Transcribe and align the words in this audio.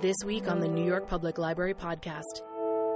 This 0.00 0.16
week 0.24 0.48
on 0.48 0.60
the 0.60 0.68
New 0.68 0.86
York 0.86 1.06
Public 1.06 1.36
Library 1.36 1.74
podcast, 1.74 2.40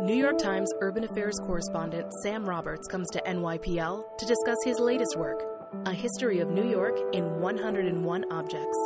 New 0.01 0.14
York 0.14 0.38
Times 0.38 0.72
urban 0.80 1.04
affairs 1.04 1.34
correspondent 1.45 2.11
Sam 2.23 2.48
Roberts 2.48 2.88
comes 2.88 3.11
to 3.11 3.23
NYPL 3.27 4.16
to 4.16 4.25
discuss 4.25 4.57
his 4.64 4.79
latest 4.79 5.14
work, 5.19 5.43
A 5.85 5.93
History 5.93 6.38
of 6.38 6.48
New 6.48 6.67
York 6.67 6.98
in 7.12 7.43
101 7.43 8.32
Objects. 8.32 8.79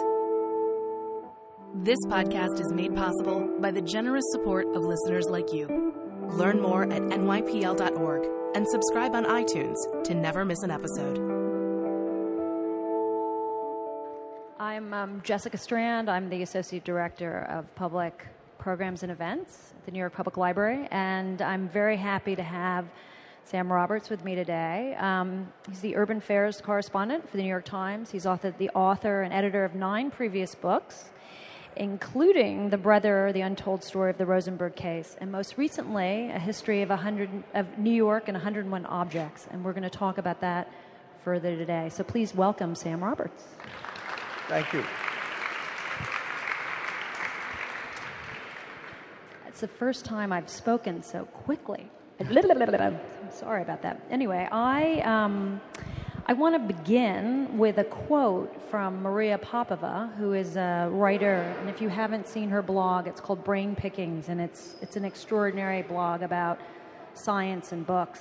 This 1.77 1.99
podcast 2.09 2.59
is 2.59 2.73
made 2.73 2.97
possible 2.97 3.57
by 3.61 3.71
the 3.71 3.83
generous 3.83 4.25
support 4.33 4.67
of 4.75 4.83
listeners 4.83 5.27
like 5.31 5.53
you. 5.53 5.95
Learn 6.31 6.61
more 6.61 6.91
at 6.93 7.03
nypl.org 7.03 8.29
and 8.57 8.67
subscribe 8.67 9.15
on 9.15 9.27
iTunes 9.27 9.77
to 10.03 10.15
never 10.15 10.45
miss 10.45 10.65
an 10.65 10.73
episode. 10.73 11.38
I'm 14.61 14.93
um, 14.93 15.21
Jessica 15.23 15.57
Strand. 15.57 16.11
I'm 16.11 16.29
the 16.29 16.43
Associate 16.43 16.83
Director 16.83 17.47
of 17.49 17.73
Public 17.77 18.27
Programs 18.59 19.05
and 19.05 19.13
Events 19.13 19.73
at 19.79 19.87
the 19.87 19.93
New 19.93 20.01
York 20.01 20.15
Public 20.15 20.37
Library, 20.37 20.89
and 20.91 21.41
I'm 21.41 21.69
very 21.69 21.97
happy 21.97 22.35
to 22.35 22.43
have 22.43 22.85
Sam 23.45 23.73
Roberts 23.73 24.11
with 24.11 24.25
me 24.25 24.35
today. 24.35 24.97
Um, 24.99 25.47
he's 25.69 25.79
the 25.79 25.95
Urban 25.95 26.17
Affairs 26.17 26.61
correspondent 26.61 27.31
for 27.31 27.37
the 27.37 27.45
New 27.45 27.49
York 27.49 27.67
Times. 27.67 28.11
He's 28.11 28.25
authored, 28.25 28.59
the 28.59 28.69
author 28.71 29.23
and 29.23 29.33
editor 29.33 29.65
of 29.65 29.77
nine 29.77 30.11
previous 30.11 30.57
books, 30.57 31.11
including 31.77 32.71
The 32.71 32.79
Brother, 32.79 33.31
The 33.33 33.43
Untold 33.43 33.85
Story 33.85 34.11
of 34.11 34.19
the 34.19 34.27
Rosenberg 34.27 34.75
Case, 34.75 35.17
and 35.21 35.31
most 35.31 35.57
recently, 35.57 36.31
A 36.31 36.39
History 36.41 36.83
of, 36.83 36.89
100, 36.89 37.45
of 37.55 37.79
New 37.79 37.95
York 37.95 38.25
and 38.27 38.35
101 38.35 38.87
Objects. 38.87 39.47
And 39.53 39.65
we're 39.65 39.73
going 39.73 39.85
to 39.85 39.89
talk 39.89 40.19
about 40.19 40.41
that 40.41 40.69
further 41.23 41.55
today. 41.55 41.91
So 41.91 42.03
please 42.03 42.35
welcome 42.35 42.75
Sam 42.75 43.05
Roberts. 43.05 43.45
Thank 44.49 44.73
you. 44.73 44.83
It's 49.47 49.61
the 49.61 49.69
first 49.69 50.07
time 50.07 50.33
I've 50.33 50.49
spoken 50.49 51.03
so 51.03 51.27
quickly. 51.27 51.91
I'm 53.21 53.31
sorry 53.31 53.61
about 53.61 53.83
that. 53.83 54.01
Anyway, 54.11 54.49
I, 54.51 55.01
um, 55.01 55.61
I 56.27 56.33
want 56.33 56.55
to 56.55 56.75
begin 56.75 57.59
with 57.59 57.77
a 57.77 57.85
quote 57.85 58.59
from 58.71 59.03
Maria 59.03 59.37
Popova, 59.37 60.11
who 60.17 60.33
is 60.33 60.57
a 60.57 60.89
writer. 60.91 61.55
And 61.61 61.69
if 61.69 61.83
you 61.83 61.91
haven't 61.91 62.27
seen 62.27 62.49
her 62.49 62.63
blog, 62.63 63.07
it's 63.07 63.21
called 63.21 63.45
Brain 63.45 63.77
Pickings, 63.77 64.31
and 64.31 64.41
it's, 64.41 64.77
it's 64.81 64.97
an 64.97 65.05
extraordinary 65.05 65.83
blog 65.83 66.23
about 66.23 66.59
science 67.13 67.73
and 67.73 67.87
books. 67.87 68.21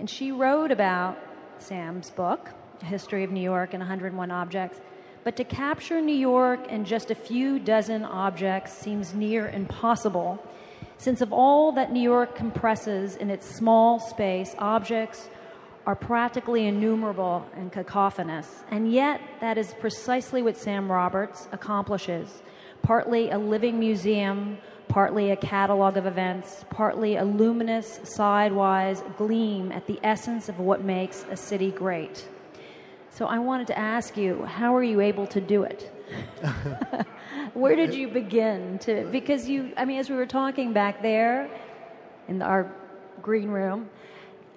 And 0.00 0.10
she 0.10 0.32
wrote 0.32 0.72
about 0.72 1.18
Sam's 1.58 2.10
book, 2.10 2.50
History 2.82 3.22
of 3.22 3.30
New 3.30 3.40
York 3.40 3.74
and 3.74 3.80
101 3.80 4.30
Objects 4.32 4.80
but 5.24 5.36
to 5.36 5.44
capture 5.44 6.00
New 6.00 6.16
York 6.16 6.68
in 6.68 6.84
just 6.84 7.10
a 7.10 7.14
few 7.14 7.58
dozen 7.58 8.04
objects 8.04 8.72
seems 8.72 9.14
near 9.14 9.48
impossible, 9.48 10.42
since 10.98 11.20
of 11.20 11.32
all 11.32 11.72
that 11.72 11.92
New 11.92 12.02
York 12.02 12.34
compresses 12.34 13.16
in 13.16 13.30
its 13.30 13.46
small 13.46 13.98
space, 13.98 14.54
objects 14.58 15.28
are 15.86 15.96
practically 15.96 16.66
innumerable 16.66 17.44
and 17.56 17.72
cacophonous. 17.72 18.62
And 18.70 18.92
yet, 18.92 19.20
that 19.40 19.58
is 19.58 19.74
precisely 19.80 20.42
what 20.42 20.56
Sam 20.56 20.90
Roberts 20.90 21.48
accomplishes 21.52 22.42
partly 22.82 23.30
a 23.30 23.38
living 23.38 23.78
museum, 23.78 24.58
partly 24.88 25.30
a 25.30 25.36
catalog 25.36 25.96
of 25.96 26.04
events, 26.04 26.64
partly 26.70 27.16
a 27.16 27.24
luminous, 27.24 28.00
sidewise 28.02 29.02
gleam 29.16 29.70
at 29.70 29.86
the 29.86 29.98
essence 30.02 30.48
of 30.48 30.58
what 30.58 30.82
makes 30.82 31.24
a 31.30 31.36
city 31.36 31.70
great. 31.70 32.28
So 33.14 33.26
I 33.26 33.38
wanted 33.38 33.66
to 33.66 33.78
ask 33.78 34.16
you, 34.16 34.42
how 34.46 34.74
are 34.74 34.82
you 34.82 35.00
able 35.02 35.26
to 35.26 35.40
do 35.40 35.64
it? 35.64 35.92
Where 37.52 37.76
did 37.76 37.92
you 37.92 38.08
begin 38.08 38.78
to? 38.80 39.06
Because 39.12 39.46
you, 39.46 39.72
I 39.76 39.84
mean, 39.84 39.98
as 39.98 40.08
we 40.08 40.16
were 40.16 40.24
talking 40.24 40.72
back 40.72 41.02
there 41.02 41.50
in 42.26 42.40
our 42.40 42.72
green 43.20 43.50
room, 43.50 43.90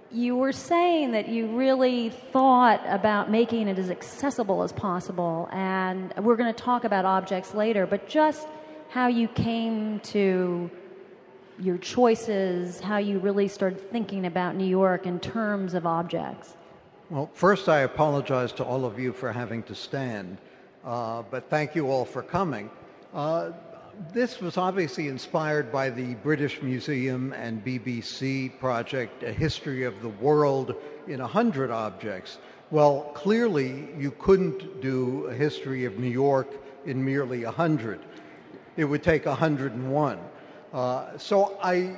you 0.10 0.38
were 0.38 0.54
saying 0.54 1.12
that 1.12 1.28
you 1.28 1.48
really 1.48 2.12
thought 2.32 2.82
about 2.88 3.30
making 3.30 3.68
it 3.68 3.78
as 3.78 3.92
accessible 3.92 4.64
as 4.64 4.72
possible. 4.72 5.50
And 5.52 6.14
we're 6.22 6.38
going 6.38 6.54
to 6.54 6.64
talk 6.64 6.86
about 6.86 7.04
objects 7.04 7.54
later, 7.54 7.86
but 7.86 8.08
just 8.08 8.48
how 8.88 9.08
you 9.08 9.28
came 9.28 10.00
to 10.00 10.72
your 11.60 11.78
choices, 11.80 12.80
how 12.80 13.00
you 13.00 13.20
really 13.20 13.50
started 13.50 13.92
thinking 13.92 14.26
about 14.26 14.56
New 14.56 14.68
York 14.68 15.06
in 15.06 15.20
terms 15.20 15.74
of 15.74 15.86
objects. 15.86 16.56
Well, 17.12 17.30
first, 17.36 17.70
I 17.70 17.82
apologize 17.82 18.52
to 18.54 18.64
all 18.64 18.84
of 18.84 18.98
you 18.98 19.14
for 19.14 19.32
having 19.32 19.62
to 19.64 19.76
stand, 19.76 20.40
uh, 20.84 21.22
but 21.30 21.52
thank 21.52 21.76
you 21.76 21.92
all 21.92 22.04
for 22.04 22.24
coming. 22.24 22.68
Uh, 23.14 23.52
this 24.12 24.42
was 24.42 24.58
obviously 24.58 25.08
inspired 25.08 25.72
by 25.72 25.92
the 25.92 26.16
British 26.16 26.64
Museum 26.64 27.32
and 27.34 27.64
BBC 27.64 28.60
project, 28.60 29.22
A 29.22 29.32
History 29.32 29.84
of 29.84 30.02
the 30.02 30.10
World 30.10 30.74
in 31.08 31.22
a 31.22 31.28
Hundred 31.28 31.70
Objects. 31.70 32.40
Well, 32.72 33.12
clearly, 33.14 33.88
you 34.00 34.10
couldn't 34.18 34.82
do 34.82 35.26
a 35.26 35.34
history 35.36 35.86
of 35.86 36.00
New 36.00 36.10
York 36.10 36.48
in 36.88 37.06
merely 37.06 37.44
a 37.44 37.52
hundred. 37.52 38.00
It 38.78 38.86
would 38.86 39.04
take 39.04 39.28
101. 39.28 40.20
Uh, 40.74 41.18
so 41.20 41.56
I 41.62 41.96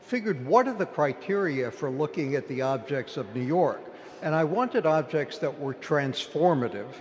figured, 0.00 0.46
what 0.46 0.66
are 0.66 0.72
the 0.72 0.86
criteria 0.86 1.70
for 1.70 1.90
looking 1.90 2.36
at 2.36 2.48
the 2.48 2.62
objects 2.62 3.18
of 3.18 3.36
New 3.36 3.44
York? 3.44 3.82
And 4.22 4.34
I 4.34 4.44
wanted 4.44 4.86
objects 4.86 5.38
that 5.38 5.60
were 5.60 5.74
transformative 5.74 6.92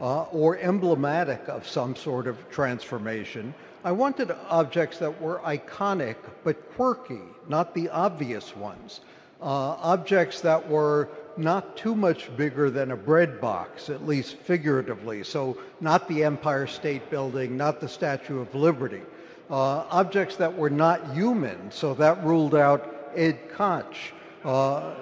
uh, 0.00 0.22
or 0.24 0.58
emblematic 0.58 1.48
of 1.48 1.66
some 1.66 1.94
sort 1.94 2.26
of 2.26 2.50
transformation. 2.50 3.54
I 3.84 3.92
wanted 3.92 4.30
objects 4.48 4.98
that 4.98 5.20
were 5.20 5.40
iconic 5.44 6.16
but 6.44 6.74
quirky, 6.74 7.22
not 7.48 7.74
the 7.74 7.88
obvious 7.88 8.54
ones. 8.56 9.00
Uh, 9.40 9.76
objects 9.80 10.40
that 10.42 10.68
were 10.68 11.08
not 11.36 11.76
too 11.76 11.94
much 11.94 12.34
bigger 12.36 12.70
than 12.70 12.92
a 12.92 12.96
bread 12.96 13.40
box, 13.40 13.90
at 13.90 14.06
least 14.06 14.36
figuratively. 14.36 15.24
So, 15.24 15.56
not 15.80 16.06
the 16.08 16.22
Empire 16.24 16.66
State 16.66 17.10
Building, 17.10 17.56
not 17.56 17.80
the 17.80 17.88
Statue 17.88 18.40
of 18.40 18.54
Liberty. 18.54 19.02
Uh, 19.50 19.84
objects 19.90 20.36
that 20.36 20.56
were 20.56 20.70
not 20.70 21.14
human, 21.14 21.70
so 21.70 21.94
that 21.94 22.22
ruled 22.24 22.54
out 22.54 23.10
Ed 23.16 23.50
Koch. 23.50 24.12
Uh, 24.44 24.94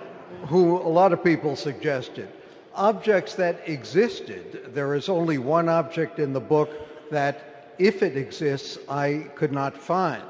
who 0.46 0.78
a 0.78 0.88
lot 0.88 1.12
of 1.12 1.22
people 1.22 1.56
suggested. 1.56 2.28
Objects 2.74 3.34
that 3.34 3.68
existed. 3.68 4.70
There 4.74 4.94
is 4.94 5.08
only 5.08 5.38
one 5.38 5.68
object 5.68 6.18
in 6.18 6.32
the 6.32 6.40
book 6.40 6.70
that, 7.10 7.74
if 7.78 8.02
it 8.02 8.16
exists, 8.16 8.78
I 8.88 9.26
could 9.34 9.52
not 9.52 9.76
find. 9.76 10.22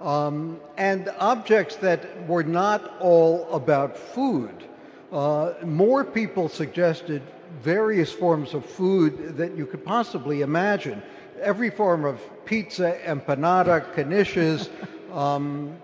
Um, 0.00 0.60
and 0.76 1.08
objects 1.18 1.76
that 1.76 2.28
were 2.28 2.42
not 2.42 2.96
all 3.00 3.48
about 3.52 3.96
food. 3.96 4.64
Uh, 5.12 5.54
more 5.64 6.04
people 6.04 6.48
suggested 6.48 7.22
various 7.62 8.12
forms 8.12 8.52
of 8.52 8.64
food 8.64 9.36
that 9.36 9.56
you 9.56 9.64
could 9.64 9.84
possibly 9.84 10.42
imagine. 10.42 11.02
Every 11.40 11.70
form 11.70 12.04
of 12.04 12.20
pizza, 12.44 12.98
empanada, 13.04 13.94
knishes, 13.94 14.68
um, 15.16 15.76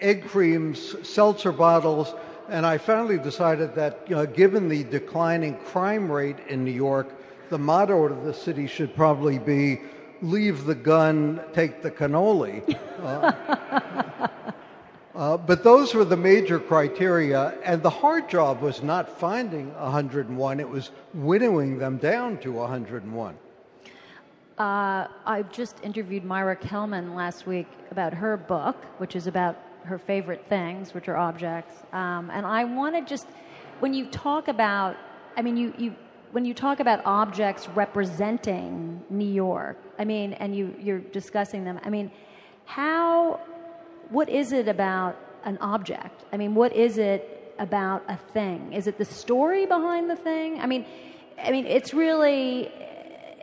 egg 0.00 0.26
creams, 0.26 0.96
seltzer 1.06 1.52
bottles, 1.52 2.14
and 2.48 2.66
I 2.66 2.78
finally 2.78 3.18
decided 3.18 3.74
that, 3.74 4.06
given 4.34 4.68
the 4.68 4.84
declining 4.84 5.56
crime 5.64 6.10
rate 6.10 6.36
in 6.48 6.64
New 6.64 6.72
York, 6.72 7.14
the 7.50 7.58
motto 7.58 8.04
of 8.04 8.24
the 8.24 8.34
city 8.34 8.66
should 8.66 8.94
probably 8.94 9.38
be 9.38 9.80
leave 10.22 10.64
the 10.64 10.74
gun, 10.74 11.40
take 11.52 11.82
the 11.82 11.90
cannoli. 11.90 12.78
Uh, 13.04 14.28
uh, 15.14 15.36
but 15.36 15.62
those 15.62 15.92
were 15.92 16.06
the 16.06 16.16
major 16.16 16.58
criteria, 16.58 17.54
and 17.62 17.82
the 17.82 17.90
hard 17.90 18.30
job 18.30 18.62
was 18.62 18.82
not 18.82 19.20
finding 19.20 19.74
101, 19.74 20.58
it 20.58 20.66
was 20.66 20.90
winnowing 21.12 21.78
them 21.78 21.98
down 21.98 22.38
to 22.38 22.50
101. 22.50 23.36
Uh, 24.56 25.08
I 25.26 25.44
just 25.52 25.76
interviewed 25.82 26.24
Maira 26.24 26.58
Kalman 26.58 27.14
last 27.14 27.46
week 27.46 27.66
about 27.90 28.14
her 28.14 28.38
book, 28.38 28.76
which 28.96 29.16
is 29.16 29.26
about 29.26 29.56
her 29.84 29.98
favorite 29.98 30.46
things, 30.48 30.94
which 30.94 31.08
are 31.08 31.16
objects. 31.16 31.74
Um, 31.92 32.30
and 32.30 32.44
I 32.46 32.64
want 32.64 32.94
to 32.96 33.02
just, 33.02 33.26
when 33.80 33.94
you 33.94 34.06
talk 34.06 34.48
about, 34.48 34.96
I 35.36 35.42
mean, 35.42 35.56
you, 35.56 35.74
you, 35.78 35.94
when 36.32 36.44
you 36.44 36.54
talk 36.54 36.80
about 36.80 37.00
objects 37.04 37.68
representing 37.68 39.02
New 39.10 39.30
York, 39.30 39.78
I 39.98 40.04
mean, 40.04 40.32
and 40.34 40.56
you, 40.56 40.74
you're 40.80 40.98
discussing 40.98 41.64
them, 41.64 41.78
I 41.84 41.90
mean, 41.90 42.10
how, 42.64 43.40
what 44.10 44.28
is 44.28 44.52
it 44.52 44.68
about 44.68 45.16
an 45.44 45.58
object? 45.60 46.24
I 46.32 46.36
mean, 46.36 46.54
what 46.54 46.72
is 46.74 46.98
it 46.98 47.54
about 47.58 48.02
a 48.08 48.16
thing? 48.16 48.72
Is 48.72 48.86
it 48.86 48.98
the 48.98 49.04
story 49.04 49.66
behind 49.66 50.10
the 50.10 50.16
thing? 50.16 50.60
I 50.60 50.66
mean, 50.66 50.86
I 51.42 51.50
mean, 51.50 51.66
it's 51.66 51.92
really, 51.94 52.70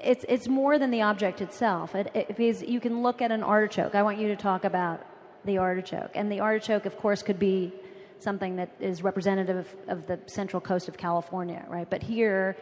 it's, 0.04 0.26
it's 0.28 0.48
more 0.48 0.80
than 0.80 0.92
the 0.92 1.04
object 1.04 1.42
itself. 1.42 1.94
It, 1.96 2.12
it, 2.14 2.28
because 2.28 2.62
you 2.64 2.80
can 2.80 3.04
look 3.04 3.22
at 3.22 3.32
an 3.32 3.44
artichoke. 3.44 3.96
I 3.96 4.02
want 4.02 4.18
you 4.18 4.28
to 4.30 4.36
talk 4.36 4.66
about 4.66 5.06
the 5.46 5.58
artichoke. 5.58 6.12
And 6.16 6.32
the 6.32 6.40
artichoke, 6.40 6.86
of 6.86 6.98
course, 6.98 7.24
could 7.24 7.40
be 7.40 7.74
something 8.20 8.56
that 8.56 8.70
is 8.80 9.04
representative 9.04 9.76
of, 9.88 10.06
the 10.08 10.20
central 10.28 10.62
coast 10.62 10.88
of 10.88 10.98
California, 10.98 11.66
right? 11.68 11.90
But 11.90 12.04
here, 12.04 12.56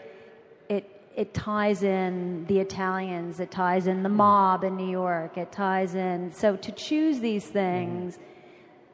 it 0.70 1.00
it 1.16 1.34
ties 1.34 1.84
in 1.84 2.46
the 2.46 2.60
Italians, 2.60 3.40
it 3.40 3.52
ties 3.52 3.88
in 3.88 4.04
the 4.04 4.10
hmm. 4.10 4.16
mob 4.16 4.64
in 4.64 4.78
New 4.78 4.90
York, 4.90 5.38
it 5.38 5.52
ties 5.52 5.96
in. 5.96 6.32
So 6.32 6.56
to 6.56 6.72
choose 6.72 7.20
these 7.20 7.48
hmm. 7.48 7.54
things, 7.54 8.20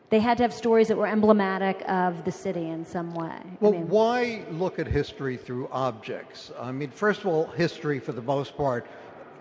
they 0.10 0.20
had 0.20 0.38
to 0.38 0.44
have 0.44 0.54
stories 0.54 0.88
that 0.88 0.98
were 0.98 1.08
emblematic 1.08 1.84
of 1.88 2.24
the 2.26 2.32
city 2.32 2.70
in 2.70 2.86
some 2.86 3.14
way. 3.14 3.38
Well, 3.60 3.74
I 3.74 3.78
mean, 3.78 3.90
why 3.90 4.46
look 4.52 4.80
at 4.80 4.88
history 4.88 5.36
through 5.36 5.68
objects? 5.72 6.52
I 6.60 6.72
mean, 6.72 6.90
first 6.90 7.22
of 7.22 7.28
all, 7.28 7.48
history, 7.48 8.00
for 8.00 8.12
the 8.12 8.22
most 8.22 8.56
part, 8.56 8.88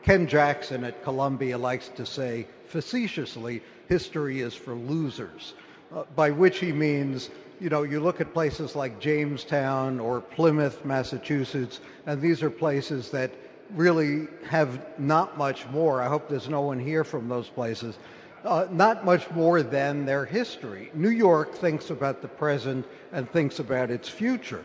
Ken 0.02 0.26
Jackson 0.26 0.84
at 0.84 1.02
Columbia 1.02 1.56
likes 1.56 1.88
to 1.90 2.04
say 2.04 2.46
facetiously, 2.66 3.62
history 3.88 4.40
is 4.40 4.54
for 4.54 4.74
losers, 4.74 5.54
uh, 5.94 6.04
by 6.16 6.30
which 6.30 6.58
he 6.58 6.72
means 6.72 7.30
you 7.60 7.68
know, 7.70 7.82
you 7.82 8.00
look 8.00 8.20
at 8.20 8.32
places 8.32 8.74
like 8.74 9.00
Jamestown 9.00 10.00
or 10.00 10.20
Plymouth, 10.20 10.84
Massachusetts, 10.84 11.80
and 12.06 12.20
these 12.20 12.42
are 12.42 12.50
places 12.50 13.10
that 13.10 13.30
really 13.74 14.26
have 14.48 14.84
not 14.98 15.38
much 15.38 15.66
more. 15.68 16.02
I 16.02 16.08
hope 16.08 16.28
there's 16.28 16.48
no 16.48 16.62
one 16.62 16.78
here 16.78 17.04
from 17.04 17.28
those 17.28 17.48
places. 17.48 17.96
Uh, 18.44 18.66
not 18.70 19.04
much 19.04 19.30
more 19.30 19.62
than 19.62 20.04
their 20.04 20.26
history. 20.26 20.90
New 20.92 21.10
York 21.10 21.54
thinks 21.54 21.90
about 21.90 22.20
the 22.20 22.28
present 22.28 22.84
and 23.12 23.30
thinks 23.30 23.58
about 23.58 23.90
its 23.90 24.08
future. 24.08 24.62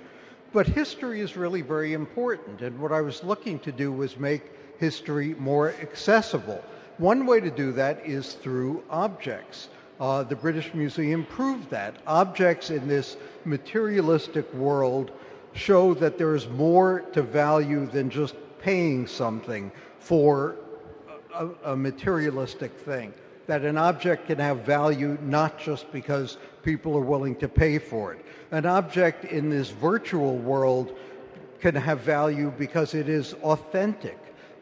But 0.51 0.68
history 0.68 1.21
is 1.21 1.38
really 1.38 1.62
very 1.62 1.94
important, 1.94 2.62
and 2.62 2.77
what 2.80 2.92
I 2.92 3.01
was 3.01 3.24
looking 3.24 3.60
to 3.60 3.71
do 3.71 3.92
was 3.92 4.18
make 4.18 4.51
history 4.80 5.36
more 5.36 5.69
accessible. 5.81 6.62
One 6.99 7.25
way 7.25 7.39
to 7.39 7.49
do 7.49 7.71
that 7.71 8.05
is 8.05 8.33
through 8.33 8.83
objects. 8.89 9.69
Uh, 10.01 10.23
the 10.23 10.35
British 10.35 10.73
Museum 10.73 11.25
proved 11.25 11.69
that. 11.69 11.95
Objects 12.05 12.71
in 12.71 12.89
this 12.89 13.15
materialistic 13.45 14.53
world 14.53 15.11
show 15.53 15.93
that 15.93 16.17
there 16.17 16.35
is 16.35 16.49
more 16.49 16.99
to 17.13 17.21
value 17.21 17.85
than 17.85 18.09
just 18.09 18.35
paying 18.59 19.07
something 19.07 19.71
for 19.99 20.57
a, 21.33 21.47
a, 21.71 21.75
materialistic 21.75 22.73
thing. 22.73 23.13
That 23.47 23.63
an 23.63 23.77
object 23.77 24.27
can 24.27 24.37
have 24.37 24.65
value 24.65 25.17
not 25.21 25.57
just 25.57 25.89
because 25.93 26.37
people 26.63 26.97
are 26.97 27.01
willing 27.01 27.37
to 27.37 27.47
pay 27.47 27.79
for 27.79 28.11
it. 28.11 28.25
An 28.51 28.65
object 28.65 29.23
in 29.23 29.49
this 29.49 29.69
virtual 29.69 30.35
world 30.37 30.97
can 31.61 31.75
have 31.75 32.01
value 32.01 32.51
because 32.57 32.93
it 32.93 33.07
is 33.07 33.35
authentic. 33.35 34.17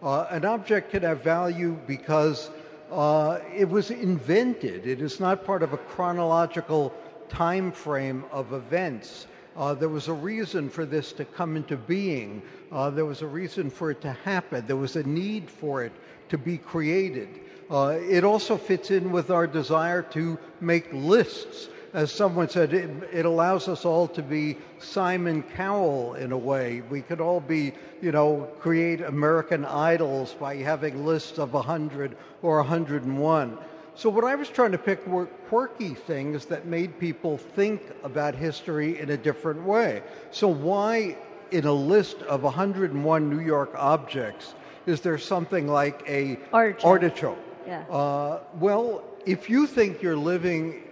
Uh, 0.07 0.25
an 0.30 0.45
object 0.45 0.92
can 0.92 1.04
have 1.04 1.21
value 1.21 1.77
because 1.86 2.50
uh, 2.94 3.39
it 3.54 3.68
was 3.68 3.92
invented. 3.92 4.88
It 4.88 5.01
is 5.01 5.19
not 5.19 5.44
part 5.44 5.62
of 5.62 5.74
a 5.74 5.77
chronological 5.77 6.94
time 7.27 7.74
frame 7.74 8.24
of 8.31 8.54
events. 8.54 9.27
Uh, 9.57 9.74
there 9.74 9.89
was 9.89 10.07
a 10.07 10.13
reason 10.13 10.69
for 10.69 10.86
this 10.86 11.12
to 11.12 11.25
come 11.25 11.57
into 11.57 11.75
being. 11.75 12.42
Uh, 12.71 12.89
there 12.89 13.04
was 13.04 13.21
a 13.21 13.27
reason 13.27 13.69
for 13.69 13.92
it 13.92 14.00
to 14.00 14.13
happen. 14.13 14.65
There 14.65 14.77
was 14.77 14.95
a 14.95 15.04
need 15.04 15.50
for 15.50 15.83
it 15.83 15.92
to 16.30 16.38
be 16.38 16.57
created. 16.57 17.27
Uh, 17.69 17.98
it 18.00 18.24
also 18.24 18.56
fits 18.56 18.92
in 18.92 19.12
with 19.12 19.30
our 19.30 19.45
desire 19.45 20.04
to 20.04 20.39
make 20.62 20.88
lists 20.94 21.68
as 21.93 22.11
someone 22.11 22.49
said, 22.49 22.73
it, 22.73 22.89
it, 23.11 23.25
allows 23.25 23.67
us 23.67 23.85
all 23.85 24.07
to 24.09 24.21
be 24.21 24.57
Simon 24.79 25.43
Cowell 25.43 26.15
in 26.15 26.31
a 26.31 26.37
way. 26.37 26.81
We 26.89 27.01
could 27.01 27.21
all 27.21 27.39
be, 27.39 27.73
you 28.01 28.11
know, 28.11 28.47
create 28.59 29.01
American 29.01 29.65
idols 29.65 30.33
by 30.33 30.55
having 30.57 31.05
lists 31.05 31.39
of 31.39 31.53
100 31.53 32.17
or 32.41 32.57
101. 32.57 33.57
So, 33.95 34.09
what 34.09 34.25
I 34.25 34.35
was 34.35 34.49
trying 34.49 34.73
to 34.73 34.77
pick 34.77 35.05
were 35.07 35.25
quirky 35.49 35.95
things 35.95 36.45
that 36.45 36.67
made 36.67 36.99
people 36.99 37.37
think 37.37 37.81
about 38.03 38.35
history 38.35 38.99
in 38.99 39.09
a 39.09 39.17
different 39.17 39.63
way. 39.63 40.03
So, 40.29 40.47
why, 40.47 41.17
in 41.51 41.65
a 41.65 41.73
list 41.73 42.21
of 42.23 42.43
101 42.43 43.29
New 43.29 43.39
York 43.39 43.71
objects, 43.75 44.53
is 44.85 45.01
there 45.01 45.17
something 45.17 45.67
like 45.67 46.03
a 46.07 46.37
artichoke? 46.53 46.85
artichoke? 46.85 47.39
Yeah. 47.65 47.81
Uh, 47.89 48.39
well, 48.59 49.03
if 49.25 49.49
you 49.49 49.67
think 49.67 50.01
you're 50.01 50.15
living 50.15 50.83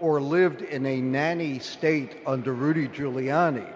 or 0.00 0.20
lived 0.20 0.62
in 0.62 0.86
a 0.86 1.00
nanny 1.00 1.58
state 1.58 2.16
under 2.26 2.52
Rudy 2.52 2.88
Giuliani 2.88 3.66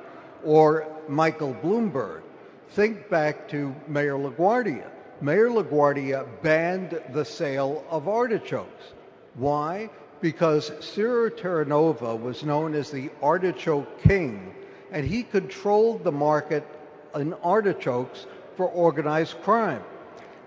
or 0.45 0.87
Michael 1.09 1.55
Bloomberg. 1.55 2.23
Think 2.71 3.09
back 3.11 3.49
to 3.49 3.75
Mayor 3.89 4.17
LaGuardia. 4.17 4.89
Mayor 5.21 5.49
LaGuardia 5.51 6.27
banned 6.43 7.01
the 7.13 7.25
sale 7.25 7.85
of 7.91 8.09
artichokes. 8.09 8.93
Why? 9.35 9.91
Because 10.21 10.73
Ciro 10.81 11.31
Terranova 11.31 12.21
was 12.21 12.45
known 12.45 12.75
as 12.75 12.91
the 12.91 13.11
artichoke 13.23 14.01
king, 14.03 14.55
and 14.93 15.07
he 15.07 15.23
controlled 15.23 16.05
the 16.05 16.13
market 16.13 16.67
in 17.15 17.35
artichokes 17.35 18.27
for 18.57 18.69
organized 18.69 19.41
crime. 19.43 19.83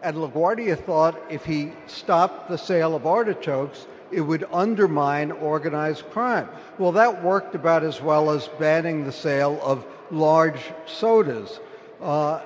And 0.02 0.18
LaGuardia 0.18 0.78
thought 0.78 1.20
if 1.30 1.46
he 1.46 1.72
stopped 1.88 2.50
the 2.50 2.58
sale 2.58 2.96
of 2.96 3.06
artichokes, 3.06 3.88
it 4.14 4.22
would 4.22 4.46
undermine 4.52 5.32
organized 5.32 6.10
crime. 6.12 6.48
Well, 6.78 6.92
that 6.94 7.24
worked 7.24 7.56
about 7.56 7.84
as 7.84 8.02
well 8.02 8.30
as 8.30 8.48
banning 8.60 9.04
the 9.04 9.12
sale 9.12 9.60
of 9.64 9.86
large 10.12 10.62
sodas. 10.86 11.60
Uh, 12.02 12.42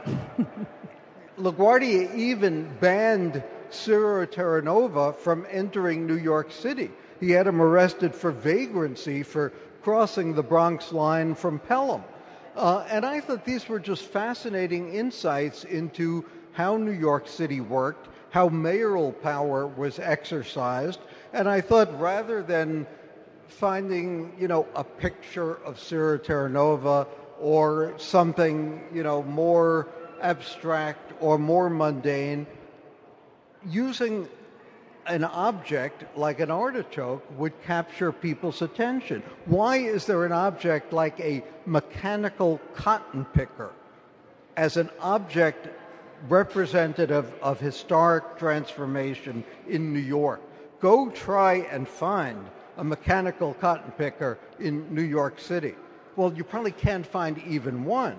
LaGuardia 1.39 2.13
even 2.15 2.69
banned 2.79 3.43
Ciro 3.69 4.25
Terranova 4.25 5.15
from 5.15 5.45
entering 5.51 6.07
New 6.07 6.17
York 6.17 6.51
City. 6.51 6.89
He 7.19 7.31
had 7.31 7.47
him 7.47 7.61
arrested 7.61 8.15
for 8.15 8.31
vagrancy 8.31 9.23
for 9.23 9.51
crossing 9.81 10.33
the 10.33 10.43
Bronx 10.43 10.91
line 10.91 11.35
from 11.35 11.59
Pelham. 11.59 12.03
Uh, 12.55 12.85
and 12.89 13.05
I 13.05 13.19
thought 13.19 13.45
these 13.45 13.69
were 13.69 13.79
just 13.79 14.05
fascinating 14.05 14.93
insights 14.93 15.63
into 15.63 16.25
how 16.53 16.75
New 16.75 16.91
York 16.91 17.27
City 17.27 17.61
worked, 17.61 18.09
how 18.31 18.49
mayoral 18.49 19.11
power 19.11 19.67
was 19.67 19.99
exercised, 19.99 20.99
and 21.33 21.47
I 21.47 21.62
thought 21.62 22.00
rather 22.00 22.41
than 22.41 22.88
finding, 23.47 24.33
you 24.39 24.47
know, 24.47 24.68
a 24.75 24.83
picture 24.83 25.56
of 25.63 25.79
Ciro 25.79 26.18
Terranova 26.18 27.07
or 27.39 27.94
something, 27.97 28.81
you 28.94 29.03
know, 29.03 29.24
more 29.24 29.88
abstract 30.21 31.13
or 31.19 31.38
more 31.38 31.69
mundane, 31.69 32.47
using 33.65 34.27
an 35.06 35.24
object 35.24 36.03
like 36.18 36.39
an 36.39 36.51
artichoke 36.51 37.24
would 37.38 37.53
capture 37.63 38.12
people's 38.12 38.62
attention. 38.62 39.23
Why 39.45 39.77
is 39.77 40.06
there 40.06 40.25
an 40.25 40.33
object 40.33 40.91
like 40.91 41.19
a 41.19 41.44
mechanical 41.65 42.59
cotton 42.75 43.25
picker 43.25 43.71
as 44.57 44.75
an 44.75 44.89
object 45.00 45.69
representative 46.27 47.31
of 47.41 47.59
historic 47.59 48.38
transformation 48.38 49.44
in 49.68 49.94
New 49.94 49.99
York? 49.99 50.42
Go 50.79 51.09
try 51.09 51.67
and 51.71 51.87
find 51.87 52.45
a 52.77 52.83
mechanical 52.83 53.53
cotton 53.55 53.91
picker 53.97 54.37
in 54.59 54.93
New 54.93 55.03
York 55.03 55.39
City. 55.39 55.75
Well, 56.15 56.33
you 56.33 56.43
probably 56.43 56.71
can't 56.71 57.05
find 57.05 57.37
even 57.47 57.85
one. 57.85 58.15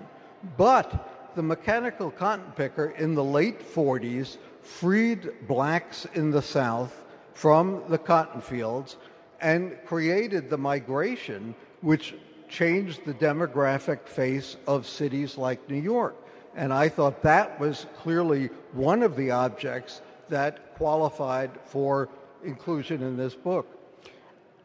But 0.57 1.31
the 1.35 1.43
mechanical 1.43 2.11
cotton 2.11 2.51
picker 2.55 2.91
in 2.91 3.15
the 3.15 3.23
late 3.23 3.61
40s 3.61 4.37
freed 4.61 5.31
blacks 5.47 6.05
in 6.13 6.31
the 6.31 6.41
South 6.41 7.03
from 7.33 7.83
the 7.87 7.97
cotton 7.97 8.41
fields 8.41 8.97
and 9.41 9.77
created 9.85 10.49
the 10.49 10.57
migration 10.57 11.55
which 11.81 12.15
changed 12.49 13.05
the 13.05 13.13
demographic 13.13 14.07
face 14.07 14.57
of 14.67 14.87
cities 14.87 15.37
like 15.37 15.69
New 15.69 15.81
York. 15.81 16.15
And 16.55 16.73
I 16.73 16.89
thought 16.89 17.21
that 17.21 17.59
was 17.59 17.85
clearly 17.97 18.49
one 18.73 19.03
of 19.03 19.15
the 19.15 19.31
objects 19.31 20.01
that 20.29 20.75
qualified 20.75 21.51
for 21.65 22.09
inclusion 22.43 23.01
in 23.03 23.17
this 23.17 23.35
book. 23.35 23.67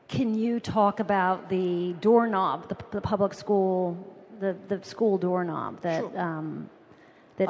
Can 0.08 0.34
you 0.34 0.60
talk 0.60 1.00
about 1.00 1.48
the 1.48 1.94
doorknob, 2.00 2.68
the, 2.68 2.76
the 2.90 3.00
public 3.00 3.34
school, 3.34 3.96
the, 4.40 4.56
the 4.68 4.82
school 4.84 5.18
doorknob 5.18 5.80
that 5.80 6.00
sure. 6.00 6.20
um, 6.20 6.68
that 7.36 7.48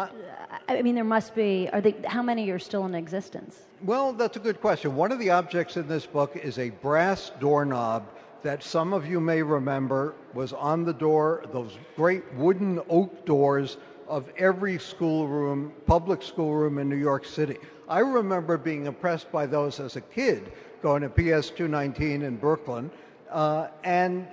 I, 0.68 0.78
I, 0.78 0.82
mean 0.82 0.94
there 0.94 1.04
must 1.04 1.34
be 1.34 1.68
are 1.72 1.80
they 1.80 1.94
how 2.06 2.22
many 2.22 2.48
are 2.50 2.58
still 2.58 2.86
in 2.86 2.94
existence? 2.94 3.64
Well, 3.82 4.12
that's 4.12 4.36
a 4.36 4.40
good 4.40 4.60
question. 4.60 4.96
One 4.96 5.12
of 5.12 5.18
the 5.18 5.30
objects 5.30 5.76
in 5.76 5.86
this 5.88 6.06
book 6.06 6.36
is 6.36 6.58
a 6.58 6.70
brass 6.70 7.32
doorknob 7.40 8.08
that 8.42 8.62
some 8.62 8.92
of 8.92 9.06
you 9.06 9.20
may 9.20 9.42
remember 9.42 10.14
was 10.34 10.52
on 10.52 10.84
the 10.84 10.92
door, 10.92 11.44
those 11.52 11.78
great 11.96 12.22
wooden 12.34 12.80
oak 12.88 13.24
doors 13.24 13.78
of 14.06 14.30
every 14.36 14.78
schoolroom, 14.78 15.72
public 15.86 16.22
schoolroom 16.22 16.78
in 16.78 16.88
New 16.88 16.96
York 16.96 17.24
City. 17.24 17.56
I 17.88 17.98
remember 17.98 18.56
being 18.56 18.86
impressed 18.86 19.30
by 19.30 19.46
those 19.46 19.78
as 19.80 19.96
a 19.96 20.00
kid, 20.00 20.52
going 20.82 21.02
to 21.02 21.08
PS 21.08 21.50
219 21.50 22.22
in 22.22 22.36
Brooklyn, 22.36 22.90
uh, 23.30 23.68
and 23.82 24.26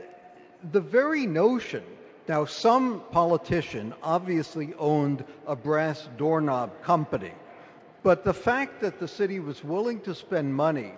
the 0.71 0.81
very 0.81 1.25
notion. 1.25 1.83
Now, 2.27 2.45
some 2.45 3.03
politician 3.11 3.93
obviously 4.03 4.73
owned 4.75 5.25
a 5.47 5.55
brass 5.55 6.07
doorknob 6.17 6.81
company, 6.81 7.33
but 8.03 8.23
the 8.23 8.33
fact 8.33 8.79
that 8.81 8.99
the 8.99 9.07
city 9.07 9.39
was 9.39 9.63
willing 9.63 9.99
to 10.01 10.15
spend 10.15 10.53
money 10.53 10.93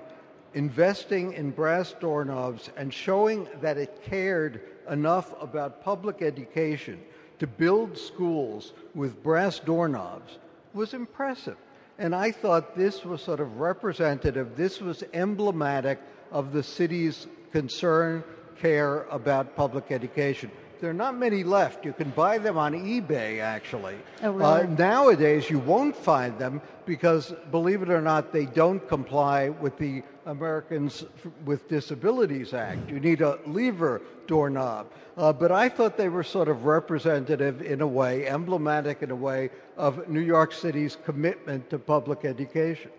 investing 0.54 1.34
in 1.34 1.50
brass 1.50 1.96
doorknobs 2.00 2.70
and 2.78 2.94
showing 2.94 3.48
that 3.62 3.78
it 3.78 4.02
cared 4.04 4.62
enough 4.90 5.34
about 5.42 5.84
public 5.84 6.22
education 6.22 7.02
to 7.40 7.48
build 7.48 7.98
schools 7.98 8.74
with 8.94 9.24
brass 9.24 9.58
doorknobs 9.60 10.38
was 10.74 10.94
impressive. 10.94 11.58
And 12.00 12.16
I 12.16 12.32
thought 12.32 12.76
this 12.76 13.06
was 13.06 13.22
sort 13.22 13.40
of 13.40 13.60
representative, 13.60 14.56
this 14.56 14.82
was 14.82 15.04
emblematic 15.14 16.00
of 16.32 16.52
the 16.52 16.64
city's 16.64 17.28
concern, 17.52 18.24
care 18.60 19.04
about 19.04 19.56
public 19.56 19.92
education. 19.92 20.50
There 20.84 20.90
are 20.90 20.94
not 20.94 21.18
many 21.18 21.46
left. 21.46 21.86
You 21.86 21.94
can 21.94 22.10
buy 22.10 22.38
them 22.38 22.58
on 22.58 22.74
eBay, 22.74 23.40
actually. 23.40 23.96
Oh, 24.22 24.32
really? 24.32 24.44
Uh, 24.44 24.64
nowadays, 24.64 25.50
you 25.50 25.60
won't 25.60 25.96
find 25.96 26.38
them 26.38 26.62
because, 26.86 27.34
believe 27.52 27.82
it 27.84 27.90
or 27.90 28.02
not, 28.02 28.34
they 28.34 28.48
don't 28.48 28.86
comply 28.90 29.48
with 29.48 29.78
the 29.78 30.04
Americans 30.26 31.06
with 31.46 31.70
Disabilities 31.70 32.54
Act. 32.54 32.90
You 32.90 33.00
need 33.00 33.22
a 33.22 33.40
lever 33.46 34.02
doorknob. 34.28 34.92
Uh, 35.16 35.32
but 35.32 35.54
I 35.54 35.70
thought 35.70 35.96
they 35.96 36.10
were 36.10 36.22
sort 36.22 36.50
of 36.50 36.66
representative 36.66 37.62
in 37.62 37.80
a 37.80 37.88
way, 37.88 38.28
emblematic 38.28 39.04
in 39.04 39.12
a 39.12 39.16
way, 39.16 39.52
of 39.78 40.10
New 40.10 40.20
York 40.20 40.52
City's 40.52 40.98
commitment 41.06 41.70
to 41.70 41.80
public 41.80 42.26
education. 42.26 42.92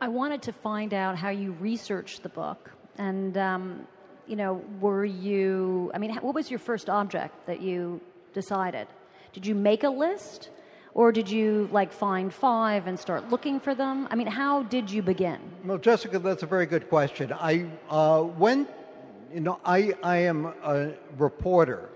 I 0.00 0.06
wanted 0.06 0.40
to 0.42 0.52
find 0.52 0.94
out 0.94 1.16
how 1.16 1.30
you 1.30 1.50
researched 1.58 2.22
the 2.22 2.28
book. 2.28 2.70
And, 2.96 3.36
um, 3.36 3.88
you 4.28 4.36
know, 4.36 4.62
were 4.80 5.04
you, 5.04 5.90
I 5.94 5.98
mean, 5.98 6.14
what 6.16 6.34
was 6.34 6.50
your 6.50 6.58
first 6.58 6.88
object 6.90 7.46
that 7.46 7.60
you 7.60 8.00
decided? 8.34 8.86
Did 9.32 9.46
you 9.46 9.54
make 9.54 9.84
a 9.84 9.88
list? 9.88 10.50
Or 10.94 11.12
did 11.12 11.30
you 11.30 11.68
like 11.70 11.92
find 11.92 12.32
five 12.32 12.86
and 12.86 12.98
start 12.98 13.30
looking 13.30 13.60
for 13.60 13.74
them? 13.74 14.08
I 14.10 14.16
mean, 14.16 14.26
how 14.26 14.64
did 14.64 14.90
you 14.90 15.02
begin? 15.02 15.38
Well, 15.64 15.78
Jessica, 15.78 16.18
that's 16.18 16.42
a 16.42 16.46
very 16.46 16.66
good 16.66 16.88
question. 16.88 17.32
I 17.32 17.66
uh, 17.88 18.24
went, 18.36 18.68
you 19.32 19.40
know, 19.40 19.60
I, 19.64 19.94
I 20.02 20.16
am 20.18 20.46
a 20.64 20.92
reporter 21.16 21.90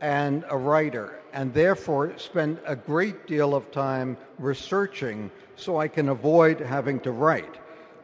and 0.00 0.44
a 0.48 0.56
writer, 0.56 1.20
and 1.32 1.54
therefore 1.54 2.12
spend 2.18 2.58
a 2.66 2.74
great 2.74 3.26
deal 3.28 3.54
of 3.54 3.70
time 3.70 4.16
researching 4.38 5.30
so 5.54 5.78
I 5.78 5.86
can 5.86 6.08
avoid 6.08 6.58
having 6.58 6.98
to 7.00 7.12
write. 7.12 7.61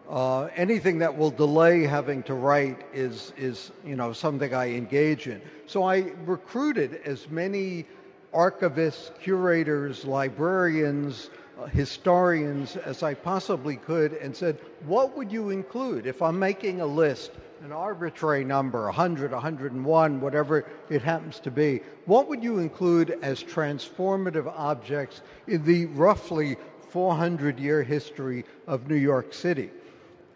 Uh, 0.09 0.49
anything 0.57 0.99
that 0.99 1.15
will 1.15 1.31
delay 1.31 1.85
having 1.85 2.23
to 2.23 2.33
write 2.33 2.81
is, 2.95 3.35
is, 3.37 3.73
you 3.85 3.95
know, 3.95 4.11
something 4.11 4.55
I 4.55 4.71
engage 4.71 5.27
in. 5.27 5.43
So 5.67 5.83
I 5.83 6.13
recruited 6.25 7.03
as 7.05 7.29
many 7.29 7.85
archivists, 8.33 9.11
curators, 9.21 10.07
librarians, 10.07 11.29
uh, 11.61 11.67
historians 11.67 12.77
as 12.77 13.03
I 13.03 13.13
possibly 13.13 13.77
could 13.77 14.15
and 14.15 14.35
said, 14.35 14.59
what 14.87 15.15
would 15.15 15.31
you 15.31 15.51
include 15.51 16.07
if 16.07 16.23
I'm 16.23 16.39
making 16.39 16.81
a 16.81 16.87
list, 16.87 17.33
an 17.63 17.73
arbitrary 17.73 18.45
number, 18.45 18.85
100, 18.85 19.33
101, 19.33 20.21
whatever 20.23 20.65
it 20.89 21.03
happens 21.03 21.39
to 21.41 21.51
be, 21.51 21.83
what 22.07 22.29
would 22.29 22.43
you 22.43 22.61
include 22.61 23.19
as 23.21 23.45
transformative 23.45 24.51
objects 24.57 25.21
in 25.49 25.63
the 25.65 25.85
roughly 25.87 26.57
400 26.89 27.59
year 27.59 27.83
history 27.83 28.47
of 28.67 28.89
New 28.89 28.97
York 28.97 29.35
City? 29.35 29.71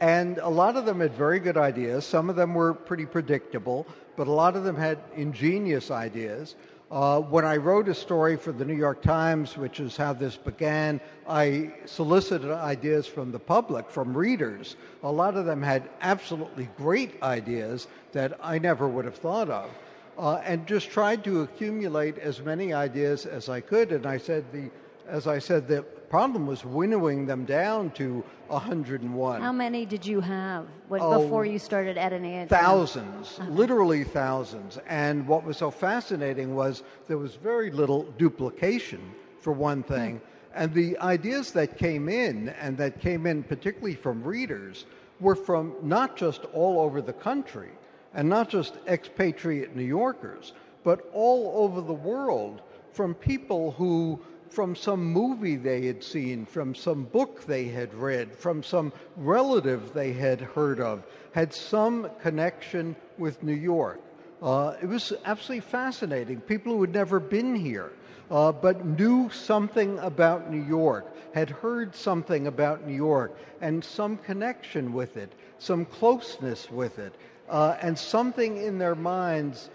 And 0.03 0.39
a 0.39 0.49
lot 0.49 0.75
of 0.75 0.85
them 0.85 0.99
had 0.99 1.15
very 1.15 1.39
good 1.39 1.57
ideas. 1.57 2.05
Some 2.05 2.29
of 2.29 2.35
them 2.35 2.55
were 2.55 2.75
pretty 2.75 3.07
predictable, 3.07 3.87
but 4.17 4.27
a 4.27 4.33
lot 4.33 4.57
of 4.57 4.65
them 4.65 4.75
had 4.75 4.99
ingenious 5.15 5.93
ideas. 5.93 6.57
Uh, 6.91 7.21
when 7.21 7.45
I 7.45 7.57
wrote 7.57 7.89
a 7.89 7.95
story 7.95 8.37
for 8.37 8.51
the 8.51 8.65
New 8.65 8.75
York 8.75 9.01
Times, 9.01 9.57
which 9.57 9.79
is 9.79 9.97
how 9.97 10.13
this 10.13 10.37
began, 10.37 11.01
I 11.29 11.73
solicited 11.85 12.51
ideas 12.51 13.07
from 13.07 13.31
the 13.31 13.39
public, 13.39 13.89
from 13.89 14.13
readers. 14.13 14.75
A 15.05 15.13
lot 15.13 15.37
of 15.37 15.47
them 15.47 15.63
had 15.63 15.89
absolutely 16.01 16.69
great 16.77 17.23
ideas 17.23 17.87
that 18.11 18.37
I 18.43 18.59
never 18.59 18.89
would 18.89 19.05
have 19.05 19.15
thought 19.15 19.51
of. 19.51 19.71
Uh, 20.19 20.43
and 20.45 20.67
just 20.67 20.91
tried 20.91 21.23
to 21.25 21.43
accumulate 21.43 22.19
as 22.19 22.41
many 22.41 22.73
ideas 22.73 23.25
as 23.25 23.49
I 23.49 23.61
could. 23.61 23.93
And 23.93 24.05
I 24.05 24.19
said 24.19 24.45
the, 24.53 24.69
as 25.07 25.29
I 25.29 25.39
said, 25.39 25.69
the 25.69 25.85
problem 26.13 26.47
was 26.47 26.63
winnowing 26.63 27.25
them 27.25 27.47
down 27.47 27.91
to 27.91 28.23
101. 28.49 29.41
How 29.41 29.51
many 29.51 29.87
did 29.87 30.05
you 30.05 30.21
have 30.21 30.67
when, 30.89 31.01
Oh, 31.01 31.23
before 31.23 31.47
you 31.47 31.59
started 31.59 31.97
editing 31.97 32.33
it? 32.33 32.51
down? 32.51 32.61
Thousands, 32.61 33.41
literally 33.49 34.05
thousands. 34.05 34.79
And 34.87 35.27
what 35.27 35.43
was 35.43 35.57
so 35.57 35.71
fascinating 35.71 36.55
was 36.55 36.83
there 37.09 37.17
was 37.17 37.37
very 37.37 37.71
little 37.71 38.03
duplication, 38.19 39.01
for 39.41 39.55
one 39.55 39.81
hmm. 39.81 39.95
thing. 39.95 40.21
And 40.55 40.75
the 40.75 40.99
ideas 40.99 41.51
that 41.53 41.79
came 41.79 42.11
in, 42.11 42.51
and 42.61 42.77
that 42.77 43.01
came 43.01 43.27
in 43.27 43.43
particularly 43.43 43.95
from 43.95 44.23
readers, 44.23 44.85
were 45.19 45.35
from 45.35 45.75
not 45.81 46.15
just 46.15 46.45
all 46.53 46.79
over 46.81 47.01
the 47.01 47.15
country, 47.15 47.71
and 48.13 48.29
not 48.29 48.51
just 48.51 48.75
expatriate 48.87 49.75
New 49.75 49.91
Yorkers, 50.01 50.53
but 50.85 51.09
all 51.15 51.53
over 51.65 51.81
the 51.81 51.95
world 51.95 52.61
from 52.93 53.15
people 53.15 53.71
who 53.73 54.21
from 54.53 54.77
some 54.77 55.03
movie 55.03 55.57
they 55.57 55.87
had 55.87 56.05
seen, 56.05 56.45
from 56.45 56.75
some 56.75 57.05
book 57.05 57.47
they 57.47 57.65
had 57.65 57.93
read, 57.95 58.37
from 58.37 58.63
some 58.63 58.93
relative 59.17 59.95
they 59.95 60.13
had 60.13 60.41
heard 60.41 60.79
of, 60.79 61.03
had 61.33 61.55
some 61.55 62.09
connection 62.21 62.95
with 63.17 63.43
New 63.43 63.55
York. 63.55 64.01
Uh, 64.43 64.75
it 64.83 64.87
was 64.87 65.13
absolutely 65.25 65.61
fascinating. 65.61 66.41
People 66.41 66.75
who 66.75 66.83
had 66.83 66.93
never 66.93 67.19
been 67.19 67.55
here, 67.55 67.93
uh, 68.31 68.53
but 68.53 68.85
knew 68.85 69.31
something 69.31 69.99
about 70.01 70.51
New 70.51 70.63
York, 70.63 71.07
had 71.35 71.49
heard 71.49 71.95
something 71.95 72.47
about 72.47 72.87
New 72.87 72.95
York, 72.95 73.35
and 73.63 73.83
some 73.83 74.19
connection 74.19 74.93
with 74.93 75.17
it, 75.17 75.33
some 75.59 75.87
closeness 75.87 76.71
with 76.71 76.99
it, 76.99 77.15
uh, 77.49 77.77
and 77.81 77.99
something 77.99 78.59
in 78.59 78.79
their 78.79 78.95
minds 78.95 79.71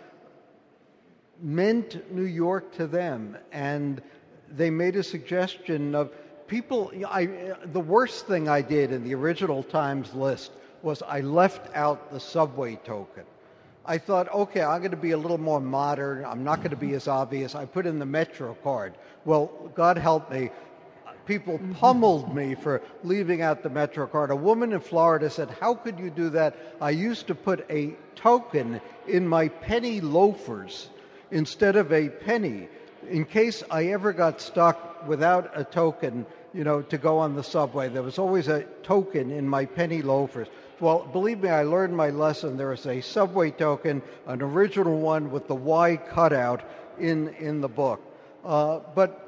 meant 1.41 2.11
New 2.11 2.25
York 2.25 2.73
to 2.75 2.87
them, 2.87 3.37
and 3.51 4.01
they 4.55 4.69
made 4.69 4.95
a 4.95 5.03
suggestion 5.03 5.95
of 5.95 6.11
people. 6.47 6.91
I, 7.07 7.55
the 7.65 7.79
worst 7.79 8.27
thing 8.27 8.47
I 8.47 8.61
did 8.61 8.91
in 8.91 9.03
the 9.03 9.15
original 9.15 9.63
Times 9.63 10.13
list 10.13 10.51
was 10.81 11.01
I 11.01 11.21
left 11.21 11.75
out 11.75 12.11
the 12.11 12.19
subway 12.19 12.75
token. 12.75 13.23
I 13.85 13.97
thought, 13.97 14.31
okay, 14.33 14.61
I'm 14.61 14.79
going 14.79 14.91
to 14.91 14.97
be 14.97 15.11
a 15.11 15.17
little 15.17 15.37
more 15.37 15.61
modern. 15.61 16.25
I'm 16.25 16.43
not 16.43 16.57
going 16.57 16.71
to 16.71 16.75
be 16.75 16.93
as 16.93 17.07
obvious. 17.07 17.55
I 17.55 17.65
put 17.65 17.85
in 17.85 17.99
the 17.99 18.05
Metro 18.05 18.53
card. 18.55 18.95
Well, 19.23 19.47
God 19.75 19.97
help 19.97 20.29
me. 20.29 20.49
People 21.25 21.57
mm-hmm. 21.57 21.73
pummeled 21.73 22.35
me 22.35 22.55
for 22.55 22.81
leaving 23.03 23.41
out 23.41 23.63
the 23.63 23.69
Metro 23.69 24.07
card. 24.07 24.29
A 24.31 24.35
woman 24.35 24.73
in 24.73 24.81
Florida 24.81 25.29
said, 25.29 25.49
How 25.49 25.73
could 25.73 25.99
you 25.99 26.09
do 26.09 26.29
that? 26.31 26.55
I 26.81 26.89
used 26.89 27.27
to 27.27 27.35
put 27.35 27.65
a 27.69 27.95
token 28.15 28.81
in 29.07 29.27
my 29.27 29.47
penny 29.47 30.01
loafers 30.01 30.89
instead 31.31 31.75
of 31.75 31.91
a 31.91 32.09
penny 32.09 32.69
in 33.09 33.25
case 33.25 33.63
I 33.69 33.87
ever 33.87 34.13
got 34.13 34.41
stuck 34.41 35.07
without 35.07 35.51
a 35.55 35.63
token, 35.63 36.25
you 36.53 36.63
know, 36.63 36.81
to 36.81 36.97
go 36.97 37.17
on 37.19 37.35
the 37.35 37.43
subway. 37.43 37.89
There 37.89 38.03
was 38.03 38.17
always 38.17 38.47
a 38.47 38.63
token 38.83 39.31
in 39.31 39.47
my 39.47 39.65
penny 39.65 40.01
loafers. 40.01 40.47
Well, 40.79 41.07
believe 41.11 41.41
me, 41.41 41.49
I 41.49 41.63
learned 41.63 41.95
my 41.95 42.09
lesson. 42.09 42.57
There 42.57 42.73
is 42.73 42.85
a 42.85 43.01
subway 43.01 43.51
token, 43.51 44.01
an 44.27 44.41
original 44.41 44.99
one 44.99 45.31
with 45.31 45.47
the 45.47 45.55
Y 45.55 45.97
cutout 45.97 46.63
in, 46.99 47.29
in 47.35 47.61
the 47.61 47.67
book. 47.67 48.01
Uh, 48.45 48.79
but 48.93 49.23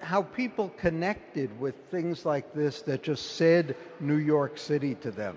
how 0.00 0.22
people 0.22 0.70
connected 0.78 1.58
with 1.60 1.74
things 1.90 2.24
like 2.24 2.52
this 2.54 2.82
that 2.82 3.02
just 3.02 3.36
said 3.36 3.76
New 4.00 4.16
York 4.16 4.58
City 4.58 4.94
to 4.96 5.10
them. 5.10 5.36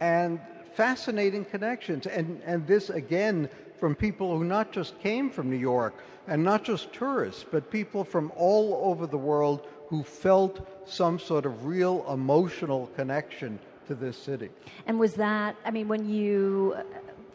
And 0.00 0.40
fascinating 0.74 1.44
connections. 1.44 2.06
And, 2.06 2.42
and 2.44 2.66
this, 2.66 2.90
again, 2.90 3.48
from 3.84 3.94
people 3.94 4.38
who 4.38 4.44
not 4.44 4.72
just 4.72 4.98
came 5.00 5.28
from 5.28 5.50
New 5.50 5.58
York 5.58 5.92
and 6.26 6.42
not 6.42 6.64
just 6.64 6.90
tourists, 6.94 7.44
but 7.50 7.70
people 7.70 8.02
from 8.02 8.32
all 8.34 8.80
over 8.82 9.06
the 9.06 9.18
world 9.18 9.68
who 9.88 10.02
felt 10.02 10.66
some 10.86 11.18
sort 11.18 11.44
of 11.44 11.66
real 11.66 12.02
emotional 12.10 12.86
connection 12.96 13.58
to 13.86 13.94
this 13.94 14.16
city. 14.16 14.48
And 14.86 14.98
was 14.98 15.12
that, 15.16 15.54
I 15.66 15.70
mean, 15.70 15.86
when 15.86 16.08
you 16.08 16.72
uh, 16.78 16.82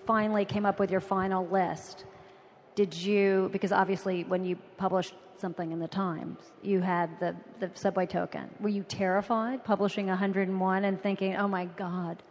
finally 0.08 0.44
came 0.44 0.65
up 0.65 0.79
with 0.79 0.89
your 0.89 1.01
final 1.01 1.46
list, 1.50 2.06
did 2.74 2.96
you, 2.96 3.50
because 3.53 3.72
obviously 3.72 4.24
when 4.24 4.44
you 4.44 4.56
published 4.77 5.13
something 5.38 5.72
in 5.72 5.77
the 5.77 5.88
Times, 5.88 6.39
you 6.63 6.82
had 6.82 7.12
the, 7.20 7.36
the 7.60 7.70
subway 7.75 8.08
token. 8.08 8.50
Were 8.60 8.70
you 8.70 8.82
terrified 8.82 9.63
publishing 9.63 10.08
101 10.08 10.84
and 10.84 11.00
thinking, 11.03 11.36
oh 11.36 11.48
my 11.48 11.65
God, 11.65 12.24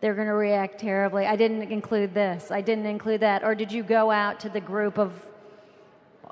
they're 0.00 0.14
going 0.14 0.28
to 0.28 0.34
react 0.34 0.78
terribly? 0.78 1.26
I 1.26 1.36
didn't 1.36 1.62
include 1.70 2.14
this, 2.14 2.50
I 2.50 2.60
didn't 2.60 2.86
include 2.86 3.20
that. 3.20 3.44
Or 3.44 3.54
did 3.54 3.72
you 3.72 3.82
go 3.82 4.10
out 4.10 4.40
to 4.40 4.48
the 4.48 4.60
group 4.60 4.98
of 4.98 5.12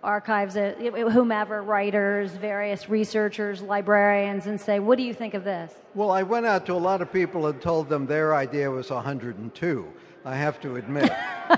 archives, 0.04 0.56
uh, 0.56 0.74
whomever, 1.10 1.62
writers, 1.62 2.32
various 2.32 2.88
researchers, 2.88 3.62
librarians, 3.62 4.46
and 4.46 4.60
say, 4.60 4.78
what 4.78 4.98
do 4.98 5.04
you 5.04 5.14
think 5.14 5.34
of 5.34 5.42
this? 5.42 5.72
Well, 5.94 6.10
I 6.10 6.22
went 6.22 6.46
out 6.46 6.66
to 6.66 6.74
a 6.74 6.78
lot 6.78 7.00
of 7.02 7.12
people 7.12 7.46
and 7.46 7.60
told 7.60 7.88
them 7.88 8.06
their 8.06 8.34
idea 8.34 8.70
was 8.70 8.90
102, 8.90 9.92
I 10.24 10.36
have 10.36 10.60
to 10.60 10.76
admit. 10.76 11.10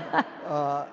uh, 0.47 0.85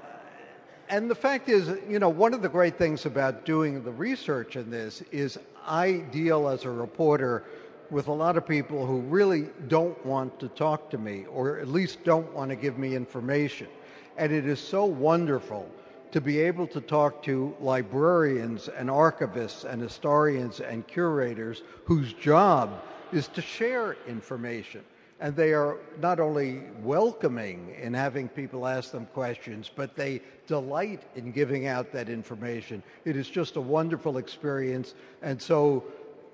and 0.88 1.10
the 1.10 1.14
fact 1.14 1.48
is, 1.48 1.70
you 1.88 1.98
know, 1.98 2.10
one 2.10 2.34
of 2.34 2.42
the 2.42 2.48
great 2.48 2.76
things 2.76 3.06
about 3.06 3.44
doing 3.46 3.82
the 3.82 3.92
research 3.92 4.56
in 4.56 4.70
this 4.70 5.02
is 5.12 5.38
I 5.64 6.04
deal 6.10 6.48
as 6.48 6.64
a 6.64 6.70
reporter 6.70 7.44
with 7.90 8.08
a 8.08 8.12
lot 8.12 8.36
of 8.36 8.46
people 8.46 8.86
who 8.86 9.00
really 9.00 9.48
don't 9.68 10.04
want 10.04 10.38
to 10.40 10.48
talk 10.48 10.90
to 10.90 10.98
me 10.98 11.26
or 11.26 11.58
at 11.58 11.68
least 11.68 12.04
don't 12.04 12.32
want 12.32 12.50
to 12.50 12.56
give 12.56 12.78
me 12.78 12.94
information. 12.94 13.68
And 14.16 14.32
it 14.32 14.46
is 14.46 14.60
so 14.60 14.84
wonderful 14.84 15.68
to 16.12 16.20
be 16.20 16.38
able 16.40 16.66
to 16.68 16.80
talk 16.80 17.22
to 17.24 17.54
librarians 17.60 18.68
and 18.68 18.88
archivists 18.88 19.64
and 19.64 19.82
historians 19.82 20.60
and 20.60 20.86
curators 20.86 21.62
whose 21.84 22.12
job 22.12 22.82
is 23.12 23.26
to 23.28 23.42
share 23.42 23.96
information. 24.06 24.84
And 25.20 25.34
they 25.34 25.52
are 25.52 25.78
not 26.00 26.20
only 26.20 26.62
welcoming 26.82 27.74
in 27.80 27.94
having 27.94 28.28
people 28.28 28.66
ask 28.66 28.90
them 28.90 29.06
questions, 29.06 29.70
but 29.74 29.96
they 29.96 30.20
delight 30.46 31.02
in 31.16 31.32
giving 31.32 31.66
out 31.66 31.92
that 31.92 32.08
information. 32.08 32.82
It 33.04 33.16
is 33.16 33.28
just 33.28 33.56
a 33.56 33.60
wonderful 33.60 34.18
experience, 34.18 34.94
and 35.22 35.40
so, 35.40 35.84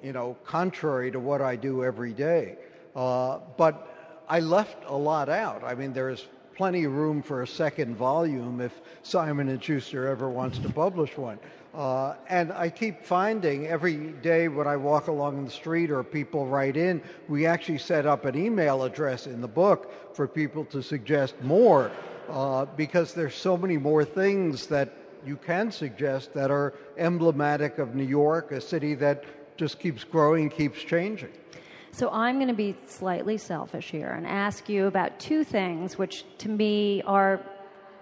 you 0.02 0.12
know, 0.12 0.36
contrary 0.44 1.10
to 1.10 1.20
what 1.20 1.40
I 1.40 1.56
do 1.56 1.84
every 1.84 2.12
day. 2.12 2.56
Uh, 2.94 3.38
but 3.56 4.22
I 4.28 4.40
left 4.40 4.84
a 4.86 4.96
lot 4.96 5.28
out. 5.28 5.62
I 5.64 5.74
mean, 5.74 5.92
there 5.92 6.08
is 6.08 6.26
plenty 6.56 6.84
of 6.84 6.92
room 6.92 7.22
for 7.22 7.42
a 7.42 7.46
second 7.46 7.96
volume 7.96 8.60
if 8.60 8.80
Simon 9.02 9.48
and 9.48 9.62
Schuster 9.62 10.06
ever 10.06 10.28
wants 10.28 10.58
to 10.58 10.68
publish 10.68 11.16
one. 11.16 11.38
Uh, 11.72 12.14
and 12.28 12.52
I 12.52 12.68
keep 12.68 13.04
finding 13.04 13.68
every 13.68 13.96
day 13.96 14.48
when 14.48 14.66
I 14.66 14.76
walk 14.76 15.06
along 15.06 15.44
the 15.44 15.50
street 15.50 15.90
or 15.90 16.02
people 16.02 16.46
write 16.46 16.76
in, 16.76 17.00
we 17.28 17.46
actually 17.46 17.78
set 17.78 18.06
up 18.06 18.24
an 18.24 18.36
email 18.36 18.82
address 18.82 19.26
in 19.26 19.40
the 19.40 19.48
book 19.48 20.14
for 20.14 20.26
people 20.26 20.64
to 20.66 20.82
suggest 20.82 21.40
more 21.42 21.92
uh, 22.28 22.66
because 22.76 23.14
there's 23.14 23.34
so 23.34 23.56
many 23.56 23.76
more 23.76 24.04
things 24.04 24.66
that 24.66 24.92
you 25.24 25.36
can 25.36 25.70
suggest 25.70 26.34
that 26.34 26.50
are 26.50 26.74
emblematic 26.96 27.78
of 27.78 27.94
New 27.94 28.04
York, 28.04 28.52
a 28.52 28.60
city 28.60 28.94
that 28.94 29.24
just 29.60 29.78
keeps 29.78 30.02
growing, 30.04 30.48
keeps 30.48 30.82
changing. 30.82 31.28
So 31.92 32.08
I'm 32.10 32.36
going 32.36 32.48
to 32.48 32.54
be 32.54 32.74
slightly 32.86 33.36
selfish 33.36 33.90
here 33.90 34.08
and 34.10 34.26
ask 34.26 34.68
you 34.70 34.86
about 34.86 35.20
two 35.20 35.44
things 35.44 35.98
which 35.98 36.24
to 36.38 36.48
me 36.48 37.02
are 37.02 37.40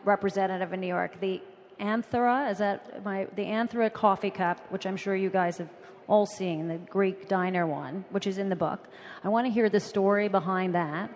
representative 0.04 0.72
of 0.72 0.78
New 0.78 0.86
York. 0.86 1.18
The 1.20 1.42
Anthora, 1.80 2.50
is 2.52 2.58
that 2.58 3.04
my 3.04 3.26
the 3.34 3.44
Anthora 3.44 3.92
coffee 3.92 4.30
cup, 4.30 4.58
which 4.70 4.86
I'm 4.86 4.96
sure 4.96 5.16
you 5.16 5.30
guys 5.30 5.58
have 5.58 5.68
all 6.06 6.26
seen, 6.26 6.68
the 6.68 6.78
Greek 6.78 7.28
diner 7.28 7.66
one, 7.66 8.04
which 8.10 8.26
is 8.28 8.38
in 8.38 8.48
the 8.48 8.56
book. 8.56 8.80
I 9.24 9.28
want 9.28 9.46
to 9.46 9.52
hear 9.52 9.68
the 9.68 9.80
story 9.80 10.28
behind 10.28 10.74
that. 10.76 11.10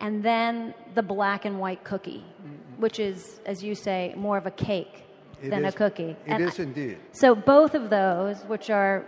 And 0.00 0.22
then 0.22 0.72
the 0.94 1.02
black 1.02 1.44
and 1.44 1.58
white 1.58 1.82
cookie, 1.84 2.24
which 2.78 2.98
is, 3.00 3.40
as 3.44 3.62
you 3.62 3.74
say, 3.74 4.14
more 4.16 4.38
of 4.38 4.46
a 4.46 4.50
cake 4.52 5.04
It 5.42 5.50
than 5.50 5.64
is- 5.64 5.74
a 5.74 5.76
cookie. 5.76 6.16
It 6.26 6.32
And 6.32 6.42
is 6.44 6.58
I- 6.60 6.62
indeed. 6.62 6.98
so 7.12 7.34
both 7.34 7.74
of 7.74 7.90
those, 7.90 8.36
which 8.44 8.70
are 8.70 9.04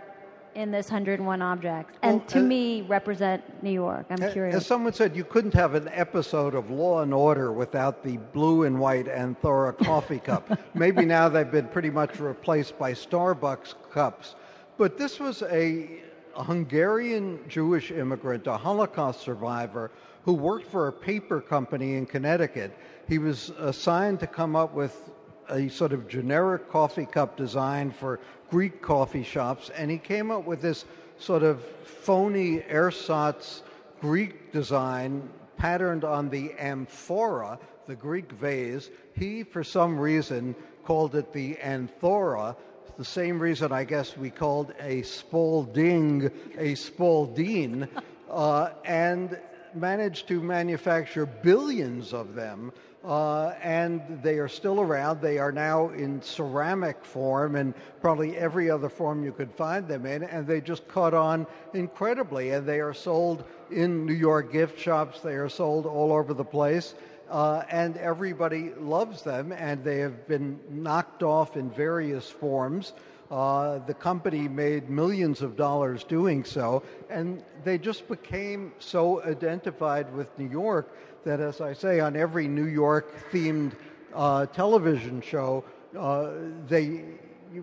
in 0.55 0.71
this 0.71 0.87
101 0.87 1.41
objects, 1.41 1.97
and 2.01 2.19
Well, 2.19 2.27
to 2.27 2.39
uh, 2.39 2.43
me 2.43 2.81
represent 2.81 3.63
New 3.63 3.71
York. 3.71 4.05
I'm 4.09 4.21
A- 4.21 4.31
curious. 4.31 4.55
As 4.55 4.65
someone 4.65 4.93
said, 4.93 5.15
you 5.15 5.23
couldn't 5.23 5.53
have 5.53 5.75
an 5.75 5.89
episode 5.91 6.55
of 6.55 6.69
Law 6.69 7.01
and 7.01 7.13
Order 7.13 7.51
without 7.51 8.03
the 8.03 8.17
blue 8.17 8.63
and 8.63 8.79
white 8.79 9.05
Anthora 9.07 9.77
coffee 9.85 10.19
cup. 10.19 10.59
Maybe 10.75 11.05
now 11.05 11.29
they've 11.29 11.49
been 11.49 11.67
pretty 11.67 11.89
much 11.89 12.19
replaced 12.19 12.77
by 12.77 12.93
Starbucks 12.93 13.75
cups. 13.91 14.35
But 14.77 14.97
this 14.97 15.19
was 15.19 15.43
a 15.43 16.01
Hungarian 16.35 17.39
Jewish 17.47 17.91
immigrant, 17.91 18.47
a 18.47 18.57
Holocaust 18.57 19.21
survivor, 19.21 19.91
who 20.23 20.33
worked 20.33 20.67
for 20.67 20.87
a 20.87 20.93
paper 20.93 21.41
company 21.41 21.95
in 21.95 22.05
Connecticut. 22.05 22.77
He 23.07 23.17
was 23.17 23.49
assigned 23.59 24.19
to 24.21 24.27
come 24.27 24.55
up 24.55 24.73
with 24.73 25.11
a 25.49 25.67
sort 25.67 25.91
of 25.91 26.07
generic 26.07 26.69
coffee 26.69 27.05
cup 27.05 27.35
design 27.35 27.91
for 27.91 28.19
Greek 28.53 28.83
coffee 28.83 29.23
shops, 29.23 29.71
and 29.75 29.89
he 29.89 29.97
came 29.97 30.29
up 30.29 30.45
with 30.45 30.61
this 30.61 30.85
sort 31.17 31.41
of 31.41 31.63
phony 31.63 32.61
ersatz 32.69 33.63
Greek 33.99 34.51
design 34.51 35.27
patterned 35.57 36.03
on 36.03 36.29
the 36.29 36.53
amphora, 36.59 37.57
the 37.87 37.95
Greek 37.95 38.31
vase. 38.33 38.91
He, 39.15 39.41
for 39.41 39.63
some 39.63 39.97
reason, 39.97 40.55
called 40.85 41.15
it 41.15 41.33
the 41.33 41.55
anthora, 41.55 42.55
the 42.95 43.03
same 43.03 43.39
reason 43.39 43.71
I 43.71 43.85
guess 43.85 44.15
we 44.15 44.29
called 44.29 44.71
a 44.79 45.01
Spalding 45.01 46.29
a 46.55 46.75
Spalding, 46.75 47.87
uh, 48.29 48.69
and 48.85 49.35
managed 49.73 50.27
to 50.27 50.39
manufacture 50.39 51.25
billions 51.25 52.13
of 52.13 52.35
them. 52.35 52.71
Uh, 53.03 53.53
and 53.61 54.01
they 54.23 54.39
are 54.39 54.47
still 54.47 54.79
around. 54.79 55.21
They 55.21 55.37
are 55.37 55.51
now 55.51 55.89
in 55.89 56.21
ceramic 56.21 57.03
form 57.03 57.57
and 57.57 57.73
probably 57.99 58.37
every 58.37 58.69
other 58.69 58.87
form 58.87 59.25
you 59.25 59.33
could 59.33 59.51
find 59.51 59.87
them 59.87 60.05
in. 60.05 60.23
And 60.23 60.47
they 60.47 60.61
just 60.61 60.87
caught 60.87 61.13
on 61.13 61.45
incredibly. 61.73 62.51
And 62.51 62.65
they 62.65 62.79
are 62.79 62.93
sold 62.93 63.43
in 63.71 64.05
New 64.05 64.13
York 64.13 64.53
gift 64.53 64.79
shops. 64.79 65.19
They 65.19 65.35
are 65.35 65.49
sold 65.49 65.85
all 65.85 66.13
over 66.13 66.33
the 66.33 66.45
place. 66.45 66.95
Uh, 67.29 67.63
and 67.69 67.97
everybody 67.97 68.71
loves 68.79 69.21
them. 69.21 69.51
And 69.51 69.83
they 69.83 69.97
have 69.97 70.25
been 70.27 70.59
knocked 70.69 71.23
off 71.23 71.57
in 71.57 71.69
various 71.71 72.29
forms. 72.29 72.93
Uh, 73.33 73.79
the 73.87 73.93
company 73.93 74.47
made 74.47 74.91
millions 74.91 75.41
of 75.41 75.55
dollars 75.55 76.03
doing 76.03 76.43
so, 76.43 76.83
and 77.09 77.43
they 77.63 77.79
just 77.79 78.07
became 78.07 78.71
so 78.77 79.23
identified 79.23 80.13
with 80.13 80.27
New 80.37 80.47
York 80.47 80.95
that, 81.23 81.39
as 81.39 81.61
I 81.61 81.73
say, 81.73 81.99
on 81.99 82.15
every 82.15 82.47
New 82.47 82.65
York 82.65 83.31
themed 83.31 83.73
uh, 84.13 84.45
television 84.47 85.21
show, 85.21 85.63
uh, 85.97 86.31
they 86.67 87.03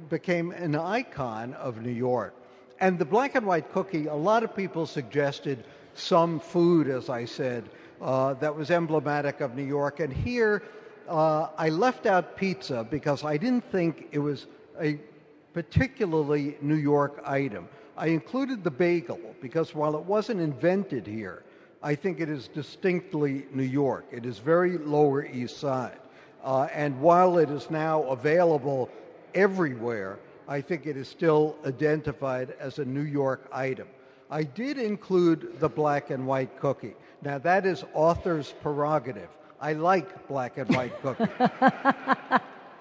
became 0.08 0.52
an 0.52 0.74
icon 0.74 1.54
of 1.54 1.82
New 1.82 1.90
York. 1.90 2.34
And 2.80 2.98
the 2.98 3.04
black 3.04 3.34
and 3.34 3.46
white 3.46 3.70
cookie, 3.72 4.06
a 4.06 4.14
lot 4.14 4.42
of 4.42 4.56
people 4.56 4.86
suggested 4.86 5.64
some 5.94 6.40
food, 6.40 6.88
as 6.88 7.10
I 7.10 7.24
said, 7.24 7.68
uh, 8.00 8.34
that 8.34 8.54
was 8.54 8.70
emblematic 8.70 9.40
of 9.40 9.54
New 9.54 9.64
York. 9.64 10.00
And 10.00 10.12
here, 10.12 10.62
uh, 11.08 11.48
I 11.58 11.68
left 11.68 12.06
out 12.06 12.36
pizza 12.36 12.86
because 12.88 13.24
I 13.24 13.36
didn't 13.36 13.70
think 13.70 14.08
it 14.12 14.18
was 14.18 14.46
a 14.80 14.98
particularly 15.52 16.56
New 16.62 16.76
York 16.76 17.20
item. 17.26 17.68
I 17.96 18.06
included 18.06 18.64
the 18.64 18.70
bagel 18.70 19.20
because 19.42 19.74
while 19.74 19.94
it 19.96 20.04
wasn't 20.04 20.40
invented 20.40 21.06
here, 21.06 21.42
I 21.82 21.94
think 21.94 22.20
it 22.20 22.28
is 22.28 22.48
distinctly 22.48 23.46
New 23.52 23.62
York. 23.62 24.04
It 24.12 24.26
is 24.26 24.38
very 24.38 24.76
Lower 24.76 25.24
East 25.24 25.58
Side. 25.58 25.98
Uh, 26.44 26.68
and 26.74 27.00
while 27.00 27.38
it 27.38 27.50
is 27.50 27.70
now 27.70 28.02
available 28.04 28.90
everywhere, 29.34 30.18
I 30.46 30.60
think 30.60 30.86
it 30.86 30.96
is 30.98 31.08
still 31.08 31.56
identified 31.64 32.54
as 32.60 32.78
a 32.78 32.84
New 32.84 33.02
York 33.02 33.48
item. 33.52 33.88
I 34.30 34.42
did 34.42 34.78
include 34.78 35.58
the 35.58 35.68
black 35.68 36.10
and 36.10 36.26
white 36.26 36.58
cookie. 36.60 36.94
Now, 37.22 37.38
that 37.38 37.64
is 37.64 37.84
author's 37.94 38.54
prerogative. 38.62 39.28
I 39.60 39.72
like 39.72 40.28
black 40.28 40.58
and 40.58 40.68
white 40.74 41.00
cookie. 41.02 41.28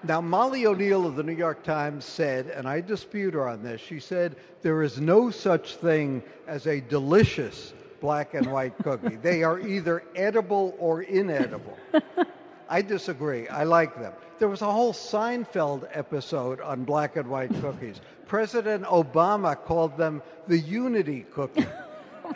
Now, 0.02 0.20
Molly 0.20 0.66
O'Neill 0.66 1.06
of 1.06 1.16
the 1.16 1.22
New 1.22 1.34
York 1.34 1.62
Times 1.62 2.04
said, 2.04 2.46
and 2.48 2.66
I 2.66 2.80
dispute 2.80 3.34
her 3.34 3.48
on 3.48 3.62
this, 3.62 3.80
she 3.80 4.00
said, 4.00 4.36
there 4.62 4.82
is 4.82 4.98
no 4.98 5.30
such 5.30 5.76
thing 5.76 6.22
as 6.46 6.66
a 6.66 6.80
delicious 6.80 7.74
black 8.00 8.34
and 8.34 8.50
white 8.50 8.76
cookie. 8.82 9.16
they 9.16 9.42
are 9.42 9.60
either 9.60 10.02
edible 10.14 10.74
or 10.78 11.02
inedible. 11.02 11.76
I 12.68 12.82
disagree. 12.82 13.48
I 13.48 13.64
like 13.64 13.98
them. 13.98 14.12
There 14.38 14.48
was 14.48 14.62
a 14.62 14.70
whole 14.70 14.92
Seinfeld 14.92 15.88
episode 15.92 16.60
on 16.60 16.84
black 16.84 17.16
and 17.16 17.28
white 17.28 17.52
cookies. 17.60 18.00
President 18.26 18.84
Obama 18.84 19.56
called 19.56 19.98
them 19.98 20.22
the 20.48 20.58
unity 20.58 21.26
cookie. 21.32 21.66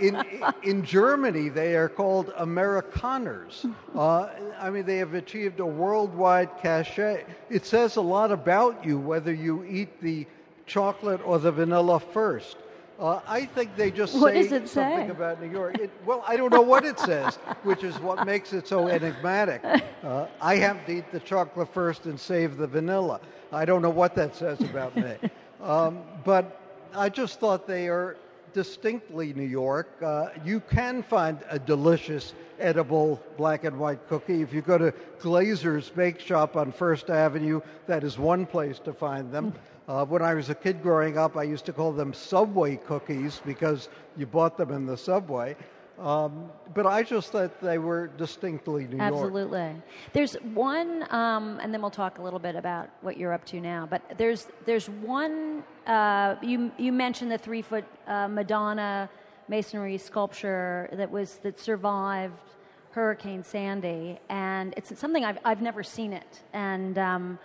In, 0.01 0.21
in 0.65 0.85
Germany, 0.85 1.51
they 1.51 1.77
are 1.77 1.89
called 1.89 2.33
Amerikaners. 2.35 3.73
Uh, 3.95 4.29
I 4.59 4.69
mean, 4.69 4.85
they 4.87 4.97
have 4.97 5.15
achieved 5.15 5.61
a 5.61 5.67
worldwide 5.67 6.51
cachet. 6.61 7.25
It 7.49 7.65
says 7.65 7.95
a 7.95 8.01
lot 8.01 8.33
about 8.33 8.85
you 8.85 8.99
whether 8.99 9.33
you 9.33 9.65
eat 9.65 10.01
the 10.01 10.27
chocolate 10.67 11.21
or 11.25 11.39
the 11.39 11.53
vanilla 11.53 12.01
first. 12.01 12.57
Uh, 12.99 13.21
I 13.27 13.45
think 13.45 13.75
they 13.77 13.91
just 13.91 14.15
What 14.15 14.33
say 14.35 14.43
something 14.49 14.67
say? 14.69 15.09
about 15.09 15.43
New 15.43 15.51
York. 15.51 15.79
It, 15.79 15.91
well, 16.07 16.23
I 16.27 16.37
don't 16.37 16.53
know 16.53 16.63
what 16.63 16.85
it 16.85 16.99
says, 16.99 17.37
which 17.65 17.83
is 17.83 17.99
what 17.99 18.25
makes 18.25 18.53
it 18.53 18.69
so 18.69 18.89
enigmatic. 18.89 19.63
Uh, 20.05 20.27
I 20.39 20.57
have 20.57 20.85
to 20.85 20.99
eat 20.99 21.11
the 21.13 21.21
chocolate 21.21 21.73
first 21.73 22.05
and 22.05 22.21
save 22.21 22.59
the 22.59 22.67
vanilla. 22.67 23.21
I 23.51 23.65
don't 23.65 23.81
know 23.81 23.89
what 23.89 24.15
that 24.17 24.37
says 24.37 24.61
about 24.61 24.95
me. 24.95 25.15
Um, 25.63 26.01
but 26.27 26.61
I 26.95 27.09
just 27.09 27.41
thought 27.41 27.67
they 27.67 27.89
are 27.89 28.19
distinctly 28.53 29.33
New 29.33 29.47
York. 29.47 29.89
Uh, 30.03 30.29
you 30.45 30.61
can 30.61 31.03
find 31.03 31.39
a 31.49 31.59
delicious 31.59 32.35
edible 32.61 33.19
black 33.39 33.65
and 33.65 33.79
white 33.79 34.07
cookie. 34.11 34.43
If 34.43 34.53
you 34.53 34.61
go 34.61 34.77
to 34.77 34.93
Glaser's 35.21 35.89
Bake 35.89 36.21
Shop 36.21 36.55
on 36.55 36.71
First 36.71 37.09
Avenue, 37.09 37.63
that 37.87 38.05
is 38.05 38.19
one 38.19 38.45
place 38.45 38.79
to 38.81 38.93
find 38.93 39.33
them. 39.33 39.55
Uh, 39.87 40.05
when 40.07 40.23
I 40.23 40.33
was 40.33 40.49
a 40.49 40.55
kid 40.55 40.83
growing 40.83 41.19
up, 41.19 41.37
I 41.37 41.43
used 41.43 41.67
to 41.67 41.73
call 41.73 41.93
them 41.93 42.15
Subway 42.15 42.77
cookies 42.77 43.43
because 43.45 43.89
you 44.17 44.27
bought 44.27 44.57
them 44.57 44.71
in 44.71 44.87
the 44.87 44.97
subway. 44.97 45.57
Um, 45.99 46.51
but 46.75 46.87
I 46.87 47.03
just 47.03 47.31
thought 47.31 47.61
they 47.61 47.79
were 47.79 48.09
distinctly 48.09 48.87
New 48.87 48.97
York. 48.97 49.15
Absolutely. 49.15 49.77
There's 50.13 50.35
one, 50.55 51.07
um, 51.11 51.61
and 51.63 51.73
then 51.73 51.81
we'll 51.81 51.91
talk 51.91 52.19
a 52.19 52.23
little 52.23 52.41
bit 52.41 52.57
about 52.57 52.89
what 53.03 53.17
you're 53.17 53.33
up 53.33 53.45
to 53.47 53.61
now. 53.61 53.87
But 53.89 54.03
there's 54.19 54.49
there's 54.65 54.89
one. 54.89 55.63
Uh, 55.87 56.35
you 56.43 56.73
you 56.79 56.91
mentioned 56.91 57.31
the 57.31 57.39
three 57.39 57.63
foot 57.63 57.85
uh, 58.09 58.27
Madonna 58.27 59.09
masonry 59.47 59.99
sculpture 59.99 60.89
that 60.95 61.09
was 61.09 61.37
that 61.45 61.61
survived 61.61 62.57
Hurricane 62.91 63.45
Sandy, 63.45 64.19
and 64.29 64.75
it's 64.77 64.99
something 64.99 65.25
I've 65.25 65.39
I've 65.45 65.63
never 65.63 65.85
seen 65.85 66.13
it, 66.13 66.43
and 66.53 66.99
um, 66.99 67.39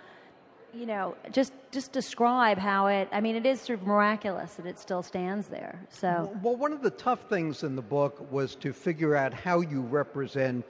you 0.73 0.85
know, 0.85 1.15
just 1.31 1.53
just 1.71 1.91
describe 1.91 2.57
how 2.57 2.87
it. 2.87 3.07
I 3.11 3.21
mean, 3.21 3.35
it 3.35 3.45
is 3.45 3.61
sort 3.61 3.79
of 3.79 3.87
miraculous 3.87 4.55
that 4.55 4.65
it 4.65 4.79
still 4.79 5.03
stands 5.03 5.47
there. 5.47 5.79
So, 5.89 6.35
well, 6.41 6.55
one 6.55 6.73
of 6.73 6.81
the 6.81 6.91
tough 6.91 7.29
things 7.29 7.63
in 7.63 7.75
the 7.75 7.81
book 7.81 8.31
was 8.31 8.55
to 8.55 8.73
figure 8.73 9.15
out 9.15 9.33
how 9.33 9.61
you 9.61 9.81
represent 9.81 10.65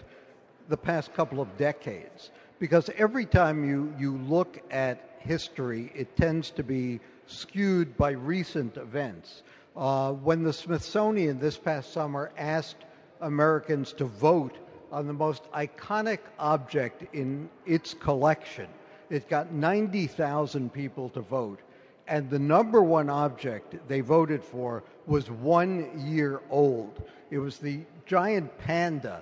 the 0.68 0.78
past 0.78 1.14
couple 1.14 1.42
of 1.42 1.58
decades, 1.58 2.32
because 2.60 2.90
every 2.98 3.26
time 3.26 3.68
you 3.68 3.94
you 3.98 4.18
look 4.18 4.62
at 4.72 5.18
history, 5.20 5.92
it 5.96 6.16
tends 6.16 6.52
to 6.52 6.64
be 6.64 7.00
skewed 7.28 7.96
by 7.98 8.12
recent 8.12 8.78
events. 8.78 9.44
Uh, 9.76 10.12
when 10.14 10.44
the 10.44 10.54
Smithsonian 10.54 11.40
this 11.40 11.58
past 11.58 11.94
summer 11.94 12.32
asked 12.38 12.84
Americans 13.22 13.94
to 13.94 14.06
vote 14.06 14.58
on 14.92 15.08
the 15.08 15.14
most 15.14 15.44
iconic 15.52 16.20
object 16.40 17.04
in 17.14 17.50
its 17.66 17.94
collection, 17.94 18.68
it 19.10 19.30
got 19.30 19.52
90,000 19.52 20.72
people 20.72 21.10
to 21.10 21.22
vote. 21.22 21.60
And 22.08 22.30
the 22.30 22.40
number 22.40 22.82
one 22.82 23.10
object 23.10 23.76
they 23.88 24.02
voted 24.02 24.44
for 24.44 24.84
was 25.06 25.30
one 25.30 26.08
year 26.08 26.42
old. 26.50 27.04
It 27.30 27.38
was 27.38 27.58
the 27.58 27.82
giant 28.06 28.58
panda 28.60 29.22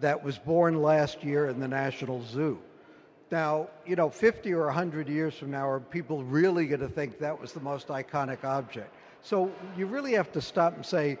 that 0.00 0.22
was 0.22 0.38
born 0.38 0.80
last 0.80 1.24
year 1.24 1.48
in 1.48 1.58
the 1.58 1.68
National 1.68 2.22
Zoo. 2.22 2.58
Now, 3.30 3.68
you 3.86 3.96
know, 3.96 4.10
50 4.10 4.52
or 4.52 4.66
100 4.66 5.08
years 5.08 5.34
from 5.34 5.50
now, 5.50 5.68
are 5.68 5.80
people 5.80 6.22
really 6.22 6.66
going 6.66 6.80
to 6.80 6.88
think 6.88 7.18
that 7.18 7.40
was 7.40 7.52
the 7.52 7.60
most 7.60 7.88
iconic 7.88 8.44
object? 8.44 8.94
So 9.22 9.50
you 9.76 9.86
really 9.86 10.12
have 10.12 10.30
to 10.32 10.40
stop 10.40 10.76
and 10.76 10.84
say, 10.84 11.18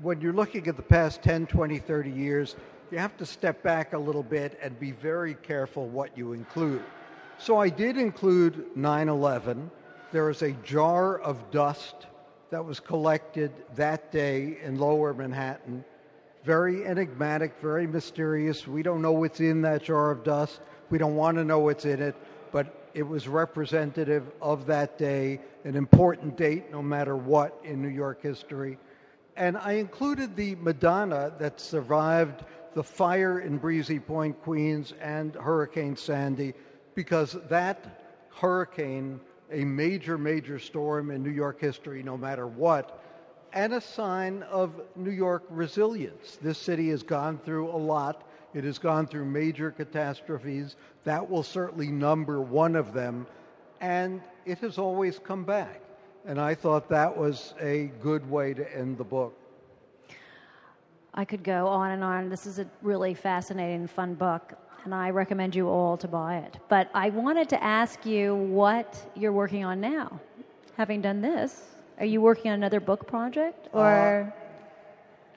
when 0.00 0.20
you're 0.20 0.32
looking 0.32 0.68
at 0.68 0.76
the 0.76 0.82
past 0.82 1.22
10, 1.22 1.46
20, 1.46 1.78
30 1.78 2.10
years, 2.10 2.56
you 2.90 2.98
have 2.98 3.16
to 3.16 3.26
step 3.26 3.62
back 3.62 3.92
a 3.92 3.98
little 3.98 4.22
bit 4.22 4.58
and 4.62 4.78
be 4.78 4.92
very 4.92 5.34
careful 5.34 5.86
what 5.88 6.16
you 6.16 6.32
include. 6.32 6.82
So 7.40 7.56
I 7.56 7.70
did 7.70 7.96
include 7.96 8.76
9 8.76 9.08
11. 9.08 9.70
There 10.12 10.28
is 10.28 10.42
a 10.42 10.52
jar 10.62 11.18
of 11.18 11.50
dust 11.50 12.06
that 12.50 12.62
was 12.62 12.80
collected 12.80 13.50
that 13.76 14.12
day 14.12 14.58
in 14.62 14.78
lower 14.78 15.14
Manhattan. 15.14 15.82
Very 16.44 16.84
enigmatic, 16.84 17.54
very 17.62 17.86
mysterious. 17.86 18.68
We 18.68 18.82
don't 18.82 19.00
know 19.00 19.12
what's 19.12 19.40
in 19.40 19.62
that 19.62 19.84
jar 19.84 20.10
of 20.10 20.22
dust. 20.22 20.60
We 20.90 20.98
don't 20.98 21.16
want 21.16 21.38
to 21.38 21.44
know 21.44 21.60
what's 21.60 21.86
in 21.86 22.02
it, 22.02 22.14
but 22.52 22.90
it 22.92 23.04
was 23.04 23.26
representative 23.26 24.30
of 24.42 24.66
that 24.66 24.98
day, 24.98 25.40
an 25.64 25.76
important 25.76 26.36
date 26.36 26.70
no 26.70 26.82
matter 26.82 27.16
what 27.16 27.58
in 27.64 27.80
New 27.80 27.88
York 27.88 28.20
history. 28.20 28.76
And 29.36 29.56
I 29.56 29.72
included 29.72 30.36
the 30.36 30.56
Madonna 30.56 31.32
that 31.38 31.58
survived 31.58 32.44
the 32.74 32.84
fire 32.84 33.40
in 33.40 33.56
Breezy 33.56 33.98
Point, 33.98 34.42
Queens, 34.42 34.92
and 35.00 35.34
Hurricane 35.34 35.96
Sandy 35.96 36.52
because 36.94 37.36
that 37.48 38.26
hurricane, 38.34 39.20
a 39.50 39.64
major, 39.64 40.16
major 40.18 40.58
storm 40.58 41.10
in 41.10 41.22
New 41.22 41.30
York 41.30 41.60
history, 41.60 42.02
no 42.02 42.16
matter 42.16 42.46
what, 42.46 43.02
and 43.52 43.74
a 43.74 43.80
sign 43.80 44.42
of 44.44 44.80
New 44.96 45.10
York 45.10 45.44
resilience. 45.50 46.38
This 46.40 46.58
city 46.58 46.90
has 46.90 47.02
gone 47.02 47.38
through 47.44 47.70
a 47.70 47.76
lot. 47.76 48.28
It 48.54 48.64
has 48.64 48.78
gone 48.78 49.06
through 49.06 49.24
major 49.24 49.70
catastrophes. 49.70 50.76
That 51.04 51.28
will 51.28 51.42
certainly 51.42 51.88
number 51.88 52.40
one 52.40 52.76
of 52.76 52.92
them. 52.92 53.26
And 53.80 54.22
it 54.44 54.58
has 54.58 54.78
always 54.78 55.18
come 55.18 55.44
back. 55.44 55.80
And 56.26 56.40
I 56.40 56.54
thought 56.54 56.88
that 56.90 57.16
was 57.16 57.54
a 57.60 57.90
good 58.00 58.28
way 58.30 58.54
to 58.54 58.76
end 58.76 58.98
the 58.98 59.04
book. 59.04 59.36
I 61.14 61.24
could 61.24 61.42
go 61.42 61.66
on 61.66 61.90
and 61.90 62.04
on. 62.04 62.28
This 62.28 62.46
is 62.46 62.58
a 62.58 62.66
really 62.82 63.14
fascinating, 63.14 63.86
fun 63.86 64.14
book 64.14 64.54
and 64.84 64.94
I 64.94 65.10
recommend 65.10 65.54
you 65.54 65.68
all 65.68 65.96
to 65.98 66.08
buy 66.08 66.38
it. 66.38 66.56
But 66.68 66.90
I 66.94 67.10
wanted 67.10 67.48
to 67.50 67.62
ask 67.62 68.04
you 68.06 68.34
what 68.34 68.96
you're 69.14 69.32
working 69.32 69.64
on 69.64 69.80
now. 69.80 70.20
Having 70.76 71.02
done 71.02 71.20
this, 71.20 71.62
are 71.98 72.06
you 72.06 72.20
working 72.20 72.50
on 72.50 72.54
another 72.54 72.80
book 72.80 73.06
project 73.06 73.68
or? 73.72 73.86
Uh, 73.86 74.30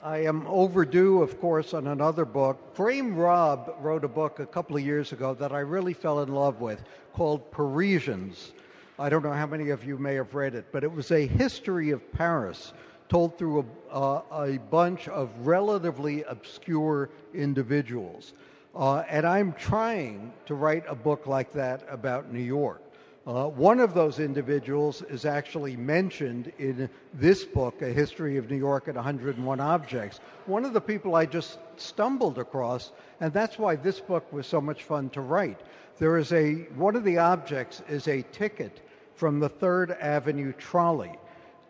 I 0.06 0.18
am 0.26 0.46
overdue, 0.48 1.22
of 1.22 1.40
course, 1.40 1.74
on 1.74 1.88
another 1.88 2.26
book. 2.26 2.76
Graham 2.76 3.16
Robb 3.16 3.74
wrote 3.80 4.04
a 4.04 4.10
book 4.10 4.40
a 4.40 4.46
couple 4.46 4.76
of 4.76 4.84
years 4.84 5.14
ago 5.14 5.34
that 5.36 5.54
I 5.54 5.60
really 5.60 5.94
fell 5.94 6.22
in 6.22 6.34
love 6.34 6.60
with 6.60 6.84
called 7.14 7.50
Parisians. 7.52 8.52
I 9.00 9.08
don't 9.08 9.24
know 9.24 9.32
how 9.32 9.48
many 9.48 9.70
of 9.70 9.86
you 9.86 9.98
may 9.98 10.16
have 10.16 10.36
read 10.36 10.56
it, 10.56 10.66
but 10.74 10.84
it 10.84 10.92
was 10.92 11.12
a 11.12 11.26
history 11.26 11.92
of 11.92 12.12
Paris 12.12 12.74
told 13.08 13.38
through 13.38 13.66
a, 13.92 13.96
uh, 13.96 14.22
a 14.46 14.58
bunch 14.70 15.08
of 15.08 15.30
relatively 15.46 16.24
obscure 16.24 17.10
individuals. 17.34 18.34
Uh, 18.76 19.04
and 19.08 19.26
I'm 19.26 19.54
trying 19.54 20.34
to 20.48 20.56
write 20.56 20.84
a 20.88 20.96
book 20.96 21.28
like 21.28 21.54
that 21.54 21.86
about 21.90 22.34
New 22.34 22.42
York. 22.42 22.82
Uh, 23.26 23.46
one 23.46 23.80
of 23.80 23.94
those 23.94 24.20
individuals 24.20 25.04
is 25.04 25.26
actually 25.26 25.78
mentioned 25.78 26.52
in 26.58 26.90
this 27.14 27.46
book, 27.46 27.84
A 27.84 27.90
History 27.90 28.36
of 28.38 28.50
New 28.50 28.58
York 28.58 28.88
at 28.88 28.96
101 28.96 29.60
Objects. 29.60 30.20
One 30.48 30.66
of 30.66 30.74
the 30.74 30.82
people 30.82 31.16
I 31.16 31.28
just 31.28 31.60
stumbled 31.78 32.40
across, 32.40 32.92
and 33.22 33.32
that's 33.32 33.60
why 33.60 33.76
this 33.76 34.00
book 34.00 34.34
was 34.34 34.48
so 34.48 34.60
much 34.60 34.84
fun 34.84 35.10
to 35.12 35.22
write. 35.22 35.62
There 36.00 36.18
is 36.18 36.34
a, 36.34 36.64
one 36.76 36.96
of 36.96 37.04
the 37.04 37.20
objects 37.20 37.84
is 37.88 38.08
a 38.08 38.24
ticket 38.34 38.82
from 39.16 39.40
the 39.40 39.50
Third 39.50 39.92
Avenue 39.92 40.52
trolley. 40.52 41.14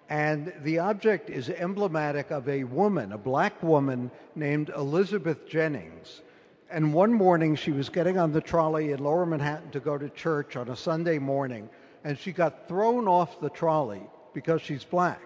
And 0.09 0.53
the 0.63 0.79
object 0.79 1.29
is 1.29 1.49
emblematic 1.49 2.31
of 2.31 2.47
a 2.47 2.63
woman, 2.63 3.11
a 3.11 3.17
black 3.17 3.61
woman 3.61 4.09
named 4.35 4.69
Elizabeth 4.69 5.45
Jennings 5.47 6.21
and 6.73 6.91
one 6.91 7.13
morning, 7.13 7.55
she 7.55 7.71
was 7.71 7.87
getting 7.87 8.17
on 8.17 8.31
the 8.31 8.41
trolley 8.41 8.93
in 8.93 9.03
lower 9.03 9.27
Manhattan 9.27 9.69
to 9.71 9.79
go 9.79 9.95
to 9.95 10.09
church 10.09 10.55
on 10.55 10.69
a 10.69 10.75
Sunday 10.75 11.19
morning, 11.19 11.69
and 12.03 12.17
she 12.17 12.31
got 12.31 12.67
thrown 12.67 13.07
off 13.07 13.39
the 13.39 13.51
trolley 13.51 14.01
because 14.33 14.59
she's 14.59 14.83
black. 14.83 15.21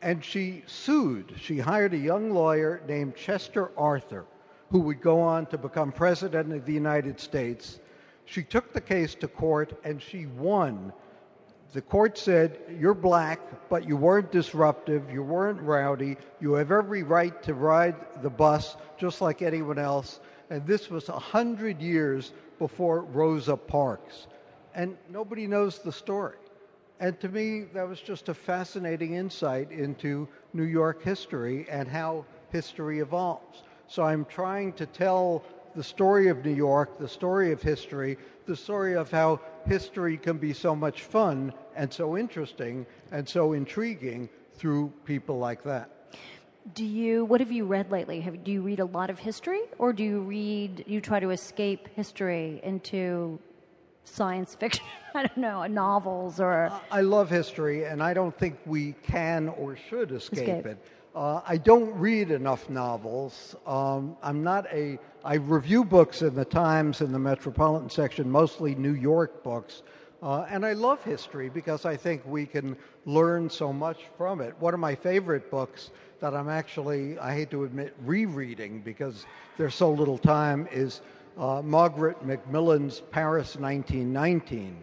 And 0.00 0.24
she 0.24 0.62
sued. 0.66 1.34
She 1.38 1.58
hired 1.58 1.92
a 1.92 1.98
young 1.98 2.30
lawyer 2.30 2.80
named 2.88 3.14
Chester 3.14 3.70
Arthur, 3.76 4.24
who 4.70 4.80
would 4.80 5.02
go 5.02 5.20
on 5.20 5.44
to 5.46 5.58
become 5.58 5.92
president 5.92 6.50
of 6.50 6.64
the 6.64 6.72
United 6.72 7.20
States. 7.20 7.78
She 8.24 8.42
took 8.42 8.72
the 8.72 8.80
case 8.80 9.14
to 9.16 9.28
court 9.28 9.78
and 9.84 10.00
she 10.00 10.24
won. 10.24 10.94
The 11.74 11.82
court 11.82 12.16
said, 12.16 12.58
You're 12.78 12.94
black, 12.94 13.68
but 13.68 13.86
you 13.86 13.98
weren't 13.98 14.32
disruptive, 14.32 15.10
you 15.12 15.22
weren't 15.22 15.60
rowdy, 15.60 16.16
you 16.40 16.54
have 16.54 16.72
every 16.72 17.02
right 17.02 17.42
to 17.42 17.52
ride 17.52 17.96
the 18.22 18.30
bus 18.30 18.78
just 18.98 19.20
like 19.20 19.42
anyone 19.42 19.78
else 19.78 20.20
and 20.50 20.66
this 20.66 20.90
was 20.90 21.08
a 21.08 21.18
hundred 21.18 21.80
years 21.80 22.32
before 22.58 23.02
Rosa 23.02 23.56
Parks. 23.56 24.26
And 24.74 24.96
nobody 25.08 25.46
knows 25.46 25.78
the 25.78 25.92
story. 25.92 26.36
And 26.98 27.18
to 27.20 27.28
me, 27.28 27.62
that 27.72 27.88
was 27.88 28.00
just 28.00 28.28
a 28.28 28.34
fascinating 28.34 29.14
insight 29.14 29.70
into 29.70 30.28
New 30.52 30.64
York 30.64 31.02
history 31.02 31.66
and 31.70 31.88
how 31.88 32.26
history 32.50 32.98
evolves. 32.98 33.62
So 33.86 34.02
I'm 34.02 34.24
trying 34.26 34.74
to 34.74 34.86
tell 34.86 35.42
the 35.74 35.82
story 35.82 36.28
of 36.28 36.44
New 36.44 36.54
York, 36.54 36.98
the 36.98 37.08
story 37.08 37.52
of 37.52 37.62
history, 37.62 38.18
the 38.46 38.56
story 38.56 38.94
of 38.94 39.10
how 39.10 39.40
history 39.66 40.16
can 40.16 40.36
be 40.36 40.52
so 40.52 40.74
much 40.74 41.02
fun 41.02 41.54
and 41.76 41.92
so 41.92 42.18
interesting 42.18 42.84
and 43.12 43.26
so 43.26 43.52
intriguing 43.52 44.28
through 44.54 44.92
people 45.04 45.38
like 45.38 45.62
that 45.62 45.90
do 46.74 46.84
you 46.84 47.24
what 47.24 47.40
have 47.40 47.52
you 47.52 47.64
read 47.64 47.90
lately? 47.90 48.20
Have, 48.20 48.44
do 48.44 48.52
you 48.52 48.62
read 48.62 48.80
a 48.80 48.84
lot 48.84 49.10
of 49.10 49.18
history 49.18 49.62
or 49.78 49.92
do 49.92 50.02
you 50.02 50.20
read 50.20 50.84
you 50.86 51.00
try 51.00 51.20
to 51.20 51.30
escape 51.30 51.88
history 51.94 52.60
into 52.62 53.38
science 54.04 54.54
fiction? 54.54 54.84
I 55.14 55.22
don't 55.22 55.36
know 55.38 55.66
novels 55.66 56.38
or 56.38 56.72
i 56.90 57.00
love 57.00 57.28
history 57.28 57.84
and 57.84 58.00
i 58.02 58.14
don't 58.14 58.36
think 58.38 58.56
we 58.64 58.94
can 59.02 59.48
or 59.48 59.76
should 59.76 60.12
escape, 60.12 60.38
escape. 60.38 60.66
it. 60.66 60.78
Uh, 61.16 61.40
i 61.46 61.56
don't 61.56 61.92
read 61.94 62.30
enough 62.30 62.70
novels. 62.70 63.56
Um, 63.66 64.16
i'm 64.22 64.44
not 64.44 64.66
a 64.72 64.98
i 65.24 65.34
review 65.34 65.84
books 65.84 66.22
in 66.22 66.34
the 66.34 66.44
times 66.44 67.00
in 67.00 67.10
the 67.10 67.18
metropolitan 67.18 67.90
section 67.90 68.30
mostly 68.30 68.76
new 68.76 68.94
york 68.94 69.42
books 69.42 69.82
uh, 70.22 70.46
and 70.50 70.66
I 70.66 70.74
love 70.74 71.02
history 71.02 71.48
because 71.48 71.84
I 71.86 71.96
think 71.96 72.22
we 72.26 72.46
can 72.46 72.76
learn 73.06 73.48
so 73.48 73.72
much 73.72 74.00
from 74.18 74.40
it. 74.40 74.54
One 74.58 74.74
of 74.74 74.80
my 74.80 74.94
favorite 74.94 75.50
books 75.50 75.90
that 76.20 76.34
I'm 76.34 76.48
actually, 76.48 77.18
I 77.18 77.34
hate 77.34 77.50
to 77.52 77.64
admit, 77.64 77.94
rereading 78.04 78.80
because 78.80 79.24
there's 79.56 79.74
so 79.74 79.90
little 79.90 80.18
time 80.18 80.68
is 80.70 81.00
uh, 81.38 81.62
Margaret 81.62 82.24
Macmillan's 82.24 83.00
Paris 83.10 83.56
1919, 83.56 84.76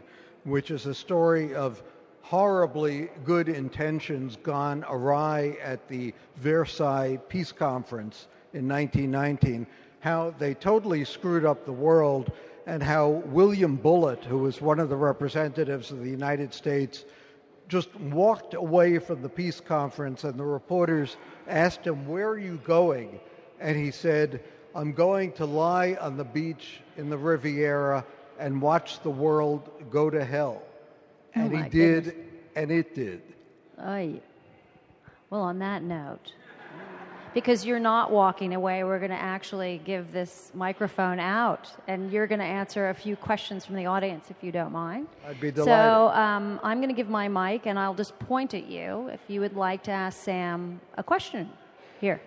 which 0.43 0.71
is 0.71 0.88
a 0.88 0.95
story 0.95 1.54
of 1.54 1.84
horribly 2.21 3.10
good 3.23 3.47
intentions 3.47 4.38
gone 4.43 4.84
awry 4.89 5.56
at 5.62 5.88
the 5.88 6.13
Versailles 6.38 7.17
Peace 7.30 7.52
Conference 7.52 8.28
in 8.54 8.67
1919, 8.67 9.67
how 10.00 10.34
they 10.39 10.54
totally 10.56 11.06
screwed 11.06 11.45
up 11.45 11.63
the 11.63 11.71
world 11.71 12.32
and 12.67 12.84
how 12.84 13.08
William 13.27 13.77
Bullitt, 13.77 14.25
who 14.25 14.39
was 14.39 14.62
one 14.62 14.80
of 14.80 14.89
the 14.89 14.95
representatives 14.95 15.89
of 15.89 16.03
the 16.03 16.10
United 16.10 16.53
States, 16.53 17.06
just 17.69 17.95
walked 17.95 18.53
away 18.53 18.99
from 18.99 19.21
the 19.21 19.30
peace 19.30 19.62
conference, 19.62 20.25
and 20.25 20.38
the 20.38 20.43
reporters 20.43 21.15
asked 21.47 21.88
him, 21.88 22.06
Where 22.06 22.27
are 22.27 22.38
you 22.38 22.60
going? 22.65 23.19
And 23.62 23.77
he 23.77 23.89
said, 23.89 24.43
I'm 24.75 24.91
going 24.91 25.32
to 25.34 25.45
lie 25.45 25.97
on 25.99 26.17
the 26.17 26.25
beach 26.25 26.82
in 26.97 27.10
the 27.10 27.17
Riviera 27.17 28.06
and 28.38 28.62
watch 28.62 28.99
the 29.01 29.10
world 29.10 29.69
go 29.89 30.10
to 30.10 30.23
hell. 30.23 30.62
Oh 31.36 31.41
And 31.41 31.56
he 31.56 31.69
did, 31.69 32.03
goodness. 32.03 32.25
and 32.56 32.71
it 32.71 32.93
did. 32.93 33.21
Ay. 33.80 34.21
Well, 35.30 35.41
on 35.41 35.60
that 35.60 35.84
note, 35.84 36.34
because 37.38 37.63
you're 37.63 37.78
not 37.78 38.10
walking 38.10 38.56
away, 38.56 38.84
we're 38.84 38.97
going 38.97 39.12
to 39.12 39.23
actually 39.38 39.80
give 39.86 40.12
this 40.12 40.52
microphone 40.56 41.19
out, 41.19 41.69
and 41.88 42.12
you're 42.12 42.26
going 42.26 42.39
to 42.39 42.52
answer 42.62 42.89
a 42.89 42.93
few 42.95 43.15
questions 43.15 43.63
from 43.63 43.76
the 43.76 43.86
audience, 43.86 44.32
if 44.32 44.38
you 44.41 44.52
don't 44.52 44.71
mind. 44.71 45.08
I'd 45.23 45.39
be 45.39 45.50
So 45.50 45.65
delighted. 45.65 46.17
um, 46.17 46.60
I'm 46.63 46.80
going 46.80 46.89
to 46.89 46.95
give 46.95 47.10
my 47.10 47.28
mic, 47.28 47.67
and 47.67 47.78
I'll 47.78 47.93
just 47.93 48.17
point 48.17 48.56
at 48.56 48.65
you 48.65 49.10
if 49.10 49.19
you 49.28 49.39
would 49.41 49.56
like 49.56 49.84
to 49.84 49.91
ask 49.91 50.19
Sam 50.19 50.82
a 50.97 51.04
question. 51.04 51.47
Here. 52.02 52.19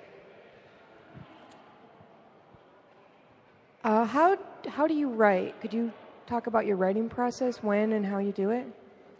Uh, 3.82 4.04
how 4.04 4.38
how 4.68 4.86
do 4.86 4.94
you 4.94 5.08
write? 5.08 5.60
Could 5.60 5.74
you 5.74 5.92
talk 6.28 6.46
about 6.46 6.66
your 6.66 6.76
writing 6.76 7.08
process, 7.08 7.64
when 7.64 7.94
and 7.94 8.06
how 8.06 8.18
you 8.18 8.30
do 8.30 8.50
it? 8.50 8.64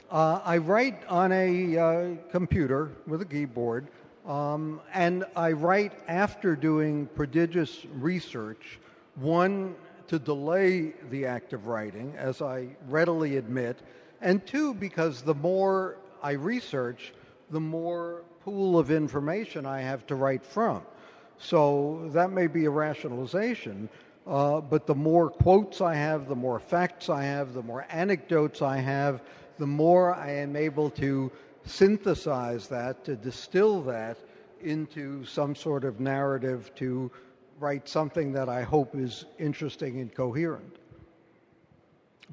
Uh, 0.09 0.41
I 0.45 0.59
write 0.59 1.03
on 1.09 1.33
a 1.33 1.77
uh, 1.77 2.15
computer 2.31 2.93
with 3.09 3.23
a 3.23 3.25
keyboard, 3.25 3.89
um, 4.27 4.81
and 4.93 5.25
I 5.35 5.53
write 5.53 5.93
after 6.09 6.55
doing 6.57 7.07
prodigious 7.15 7.85
research. 7.95 8.79
One, 9.17 9.75
to 10.09 10.19
delay 10.19 10.93
the 11.11 11.25
act 11.25 11.53
of 11.53 11.67
writing, 11.67 12.15
as 12.17 12.43
I 12.43 12.69
readily 12.89 13.37
admit, 13.37 13.79
and 14.21 14.45
two, 14.45 14.75
because 14.75 15.23
the 15.23 15.35
more 15.35 15.99
I 16.23 16.33
research, 16.33 17.13
the 17.51 17.61
more 17.61 18.23
pool 18.45 18.79
of 18.79 18.91
information 18.91 19.67
I 19.67 19.81
have 19.81 20.07
to 20.09 20.15
write 20.17 20.45
from. 20.45 20.83
So 21.39 22.09
that 22.13 22.33
may 22.33 22.49
be 22.49 22.65
a 22.65 22.71
rationalization, 22.71 23.89
uh, 24.27 24.61
but 24.61 24.87
the 24.87 24.95
more 24.95 25.31
quotes 25.31 25.81
I 25.81 25.95
have, 25.95 26.29
the 26.29 26.35
more 26.37 26.59
facts 26.59 27.09
I 27.09 27.23
have, 27.23 27.55
the 27.55 27.63
more 27.63 27.87
anecdotes 27.89 28.63
I 28.63 28.77
have, 28.79 29.23
the 29.59 29.67
more 29.67 30.15
I 30.15 30.31
am 30.31 30.57
able 30.57 30.91
to 30.91 31.31
synthesize 31.65 32.69
that, 32.69 33.05
to 33.05 33.17
distill 33.17 33.83
that 33.83 34.19
into 34.63 35.25
some 35.25 35.55
sort 35.55 35.85
of 35.85 36.01
narrative 36.01 36.71
to 36.77 37.11
write 37.59 37.89
something 37.89 38.33
that 38.33 38.49
I 38.49 38.63
hope 38.63 38.95
is 38.95 39.27
interesting 39.39 40.01
and 40.01 40.15
coherent. 40.15 40.77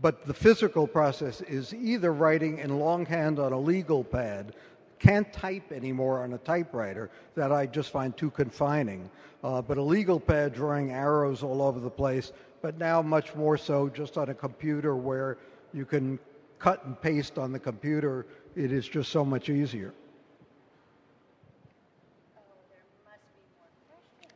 But 0.01 0.25
the 0.25 0.33
physical 0.33 0.87
process 0.87 1.41
is 1.41 1.73
either 1.73 2.13
writing 2.13 2.59
in 2.59 2.79
longhand 2.79 3.39
on 3.39 3.51
a 3.51 3.59
legal 3.59 4.03
pad, 4.03 4.53
can't 4.99 5.31
type 5.33 5.71
anymore 5.71 6.23
on 6.23 6.33
a 6.33 6.37
typewriter, 6.39 7.09
that 7.35 7.51
I 7.51 7.65
just 7.65 7.91
find 7.91 8.15
too 8.15 8.29
confining. 8.29 9.09
Uh, 9.43 9.61
but 9.61 9.77
a 9.77 9.81
legal 9.81 10.19
pad 10.19 10.53
drawing 10.53 10.91
arrows 10.91 11.43
all 11.43 11.61
over 11.61 11.79
the 11.79 11.89
place, 11.89 12.31
but 12.61 12.77
now 12.77 13.01
much 13.01 13.35
more 13.35 13.57
so 13.57 13.89
just 13.89 14.17
on 14.17 14.29
a 14.29 14.33
computer 14.33 14.95
where 14.95 15.37
you 15.73 15.85
can 15.85 16.19
cut 16.59 16.83
and 16.85 16.99
paste 17.01 17.37
on 17.37 17.51
the 17.51 17.59
computer. 17.59 18.25
It 18.57 18.71
is 18.71 18.87
just 18.87 19.11
so 19.11 19.23
much 19.23 19.49
easier. 19.49 19.93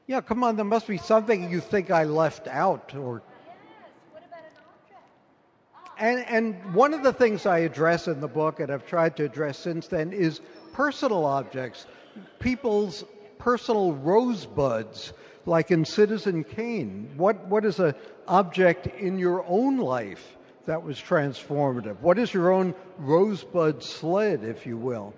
Yeah, 0.05 0.21
come 0.21 0.43
on, 0.43 0.57
there 0.57 0.65
must 0.65 0.87
be 0.87 0.97
something 0.97 1.49
you 1.49 1.59
think 1.59 1.89
I 1.89 2.03
left 2.03 2.47
out 2.47 2.93
or 2.93 3.23
and, 5.97 6.25
and 6.27 6.73
one 6.75 6.93
of 6.93 7.03
the 7.03 7.13
things 7.13 7.45
I 7.45 7.59
address 7.59 8.07
in 8.07 8.21
the 8.21 8.27
book, 8.27 8.59
and 8.59 8.71
I've 8.71 8.87
tried 8.87 9.15
to 9.17 9.25
address 9.25 9.59
since 9.59 9.87
then, 9.87 10.11
is 10.11 10.41
personal 10.73 11.25
objects, 11.25 11.85
people's 12.39 13.03
personal 13.37 13.93
rosebuds, 13.93 15.13
like 15.45 15.69
in 15.69 15.85
Citizen 15.85 16.43
Kane. 16.43 17.11
What, 17.17 17.45
what 17.45 17.65
is 17.65 17.79
an 17.79 17.93
object 18.27 18.87
in 18.87 19.19
your 19.19 19.45
own 19.47 19.77
life 19.77 20.37
that 20.65 20.83
was 20.83 20.97
transformative? 20.97 21.99
What 21.99 22.17
is 22.19 22.33
your 22.33 22.51
own 22.51 22.73
rosebud 22.97 23.83
sled, 23.83 24.43
if 24.43 24.65
you 24.65 24.77
will? 24.77 25.13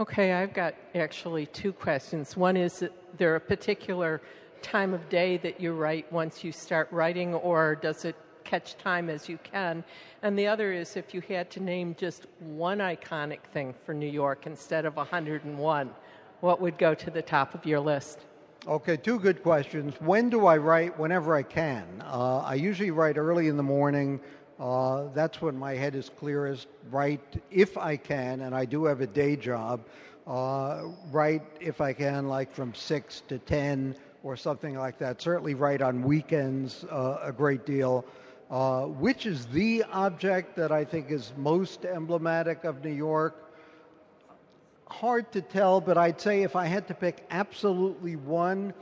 Okay, 0.00 0.32
I've 0.32 0.52
got 0.52 0.74
actually 0.94 1.46
two 1.46 1.72
questions. 1.72 2.36
One 2.36 2.56
is 2.56 2.80
that 2.80 2.92
there 3.16 3.36
a 3.36 3.40
particular 3.40 4.20
time 4.60 4.92
of 4.92 5.08
day 5.08 5.36
that 5.38 5.60
you 5.60 5.72
write 5.72 6.10
once 6.12 6.42
you 6.42 6.50
start 6.50 6.88
writing, 6.90 7.34
or 7.34 7.76
does 7.76 8.04
it 8.04 8.16
catch 8.42 8.76
time 8.76 9.08
as 9.08 9.28
you 9.28 9.38
can? 9.38 9.84
And 10.22 10.38
the 10.38 10.46
other 10.46 10.72
is 10.72 10.96
if 10.96 11.14
you 11.14 11.20
had 11.20 11.50
to 11.52 11.60
name 11.60 11.94
just 11.98 12.26
one 12.40 12.78
iconic 12.78 13.40
thing 13.52 13.74
for 13.84 13.94
New 13.94 14.10
York 14.10 14.46
instead 14.46 14.84
of 14.84 14.96
101, 14.96 15.90
what 16.40 16.60
would 16.60 16.76
go 16.76 16.94
to 16.94 17.10
the 17.10 17.22
top 17.22 17.54
of 17.54 17.64
your 17.64 17.80
list? 17.80 18.20
Okay, 18.66 18.96
two 18.96 19.18
good 19.18 19.42
questions. 19.42 19.92
When 20.00 20.30
do 20.30 20.46
I 20.46 20.56
write? 20.56 20.98
Whenever 20.98 21.36
I 21.36 21.42
can. 21.42 21.84
Uh, 22.02 22.38
I 22.38 22.54
usually 22.54 22.90
write 22.90 23.18
early 23.18 23.48
in 23.48 23.58
the 23.58 23.62
morning. 23.62 24.20
Uh, 24.58 25.08
that's 25.12 25.42
when 25.42 25.54
my 25.54 25.74
head 25.74 25.94
is 25.94 26.08
clearest. 26.08 26.68
Write 26.90 27.42
if 27.50 27.76
I 27.76 27.98
can, 27.98 28.40
and 28.40 28.54
I 28.54 28.64
do 28.64 28.86
have 28.86 29.02
a 29.02 29.06
day 29.06 29.36
job. 29.36 29.82
Uh, 30.26 30.84
write 31.12 31.42
if 31.60 31.82
I 31.82 31.92
can, 31.92 32.26
like 32.28 32.54
from 32.54 32.72
six 32.72 33.22
to 33.28 33.38
ten 33.38 33.96
or 34.22 34.34
something 34.34 34.78
like 34.78 34.96
that. 34.98 35.20
Certainly, 35.20 35.56
write 35.56 35.82
on 35.82 36.02
weekends 36.02 36.84
uh, 36.84 37.18
a 37.22 37.32
great 37.32 37.66
deal. 37.66 38.02
Uh, 38.50 38.84
which 38.86 39.26
is 39.26 39.44
the 39.46 39.82
object 39.92 40.56
that 40.56 40.72
I 40.72 40.84
think 40.84 41.10
is 41.10 41.34
most 41.36 41.84
emblematic 41.84 42.64
of 42.64 42.82
New 42.82 42.94
York? 42.94 43.43
Hard 44.88 45.32
to 45.32 45.40
tell, 45.40 45.80
but 45.80 45.96
I'd 45.96 46.20
say 46.20 46.42
if 46.42 46.56
I 46.56 46.66
had 46.66 46.88
to 46.88 46.94
pick 46.94 47.24
absolutely 47.30 48.16
one, 48.16 48.74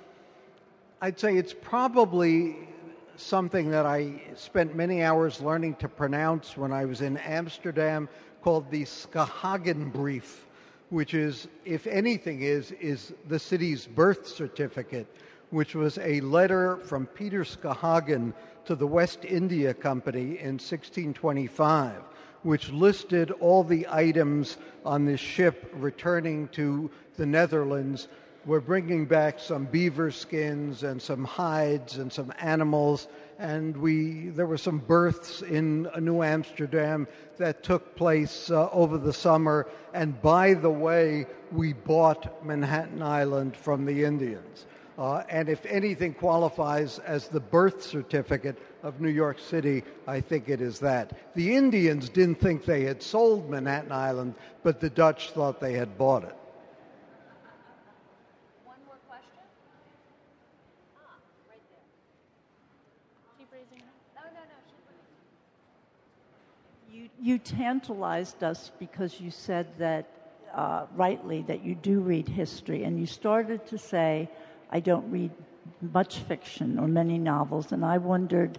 I'd 1.01 1.19
say 1.19 1.37
it's 1.37 1.55
probably 1.55 2.69
something 3.17 3.71
that 3.71 3.87
I 3.87 4.21
spent 4.35 4.75
many 4.75 5.03
hours 5.03 5.41
learning 5.41 5.77
to 5.77 5.88
pronounce 5.88 6.57
when 6.57 6.73
I 6.73 6.85
was 6.87 7.03
in 7.03 7.17
Amsterdam 7.19 8.09
called 8.43 8.69
the 8.71 8.83
Schaghenbrief, 8.85 10.41
which 10.91 11.15
is, 11.15 11.47
if 11.65 11.87
anything 11.87 12.43
is, 12.43 12.73
is 12.73 13.15
the 13.29 13.38
city's 13.38 13.87
birth 13.87 14.27
certificate, 14.27 15.07
which 15.51 15.75
was 15.75 15.99
a 15.99 16.21
letter 16.23 16.79
from 16.79 17.07
Peter 17.07 17.45
Schaghen 17.45 18.33
to 18.65 18.75
the 18.75 18.87
West 18.87 19.25
India 19.25 19.73
Company 19.73 20.38
in 20.38 20.59
1625 20.59 22.03
which 22.43 22.71
listed 22.71 23.31
all 23.41 23.65
the 23.65 23.87
items 23.89 24.57
on 24.85 25.05
this 25.05 25.21
ship 25.21 25.71
returning 25.75 26.49
to 26.49 26.91
the 27.17 27.27
Netherlands. 27.27 28.09
We're 28.45 28.61
bringing 28.61 29.07
back 29.07 29.39
some 29.39 29.67
beaver 29.67 30.11
skins 30.11 30.83
and 30.83 31.01
some 31.01 31.25
hides 31.25 31.99
and 31.99 32.13
some 32.13 32.33
animals, 32.41 33.07
and 33.39 33.77
we 33.77 34.31
there 34.31 34.47
were 34.47 34.59
some 34.59 34.79
births 34.79 35.43
in 35.43 35.89
New 36.01 36.23
Amsterdam 36.23 37.07
that 37.39 37.63
took 37.63 37.95
place 37.95 38.51
uh, 38.51 38.69
over 38.71 38.99
the 38.99 39.13
summer. 39.13 39.69
And 39.95 40.21
by 40.21 40.55
the 40.55 40.71
way, 40.71 41.27
we 41.53 41.73
bought 41.73 42.45
Manhattan 42.45 43.03
Island 43.03 43.57
from 43.57 43.85
the 43.85 44.03
Indians. 44.05 44.67
Uh, 44.99 45.23
and 45.31 45.49
if 45.49 45.65
anything 45.65 46.13
qualifies 46.13 46.99
as 46.99 47.27
the 47.29 47.41
birth 47.41 47.83
certificate 47.83 48.59
of 48.83 49.01
New 49.01 49.09
York 49.09 49.39
City, 49.39 49.83
I 50.07 50.21
think 50.21 50.51
it 50.51 50.61
is 50.61 50.81
that. 50.81 51.35
The 51.35 51.57
Indians 51.57 52.11
didn't 52.11 52.41
think 52.41 52.67
they 52.67 52.85
had 52.85 53.03
sold 53.03 53.49
Manhattan 53.49 53.91
Island, 53.91 54.35
but 54.63 54.81
the 54.81 54.91
Dutch 54.91 55.31
thought 55.31 55.61
they 55.61 55.73
had 55.73 55.97
bought 55.97 56.25
it. 56.25 56.37
One 58.67 58.77
more 58.87 58.97
question? 59.09 59.41
Ah, 60.99 61.17
right 61.49 61.63
there. 61.71 61.81
Keep 63.39 63.49
raising 63.51 63.79
it. 63.79 63.85
No, 64.15 64.23
no, 64.35 64.41
no. 64.41 64.59
You, 66.93 67.09
you 67.19 67.39
tantalized 67.39 68.45
us 68.45 68.71
because 68.79 69.19
you 69.19 69.31
said 69.31 69.67
that, 69.79 70.07
uh, 70.55 70.85
rightly, 70.97 71.41
that 71.49 71.65
you 71.65 71.75
do 71.77 72.01
read 72.01 72.29
history, 72.29 72.85
and 72.85 73.01
you 73.01 73.07
started 73.07 73.67
to 73.69 73.79
say, 73.79 74.29
I 74.73 74.81
don't 74.81 75.09
read 75.11 75.31
much 75.93 76.19
fiction 76.21 76.79
or 76.79 76.89
many 76.89 77.19
novels, 77.19 77.73
and 77.73 77.85
I 77.85 77.99
wondered, 77.99 78.59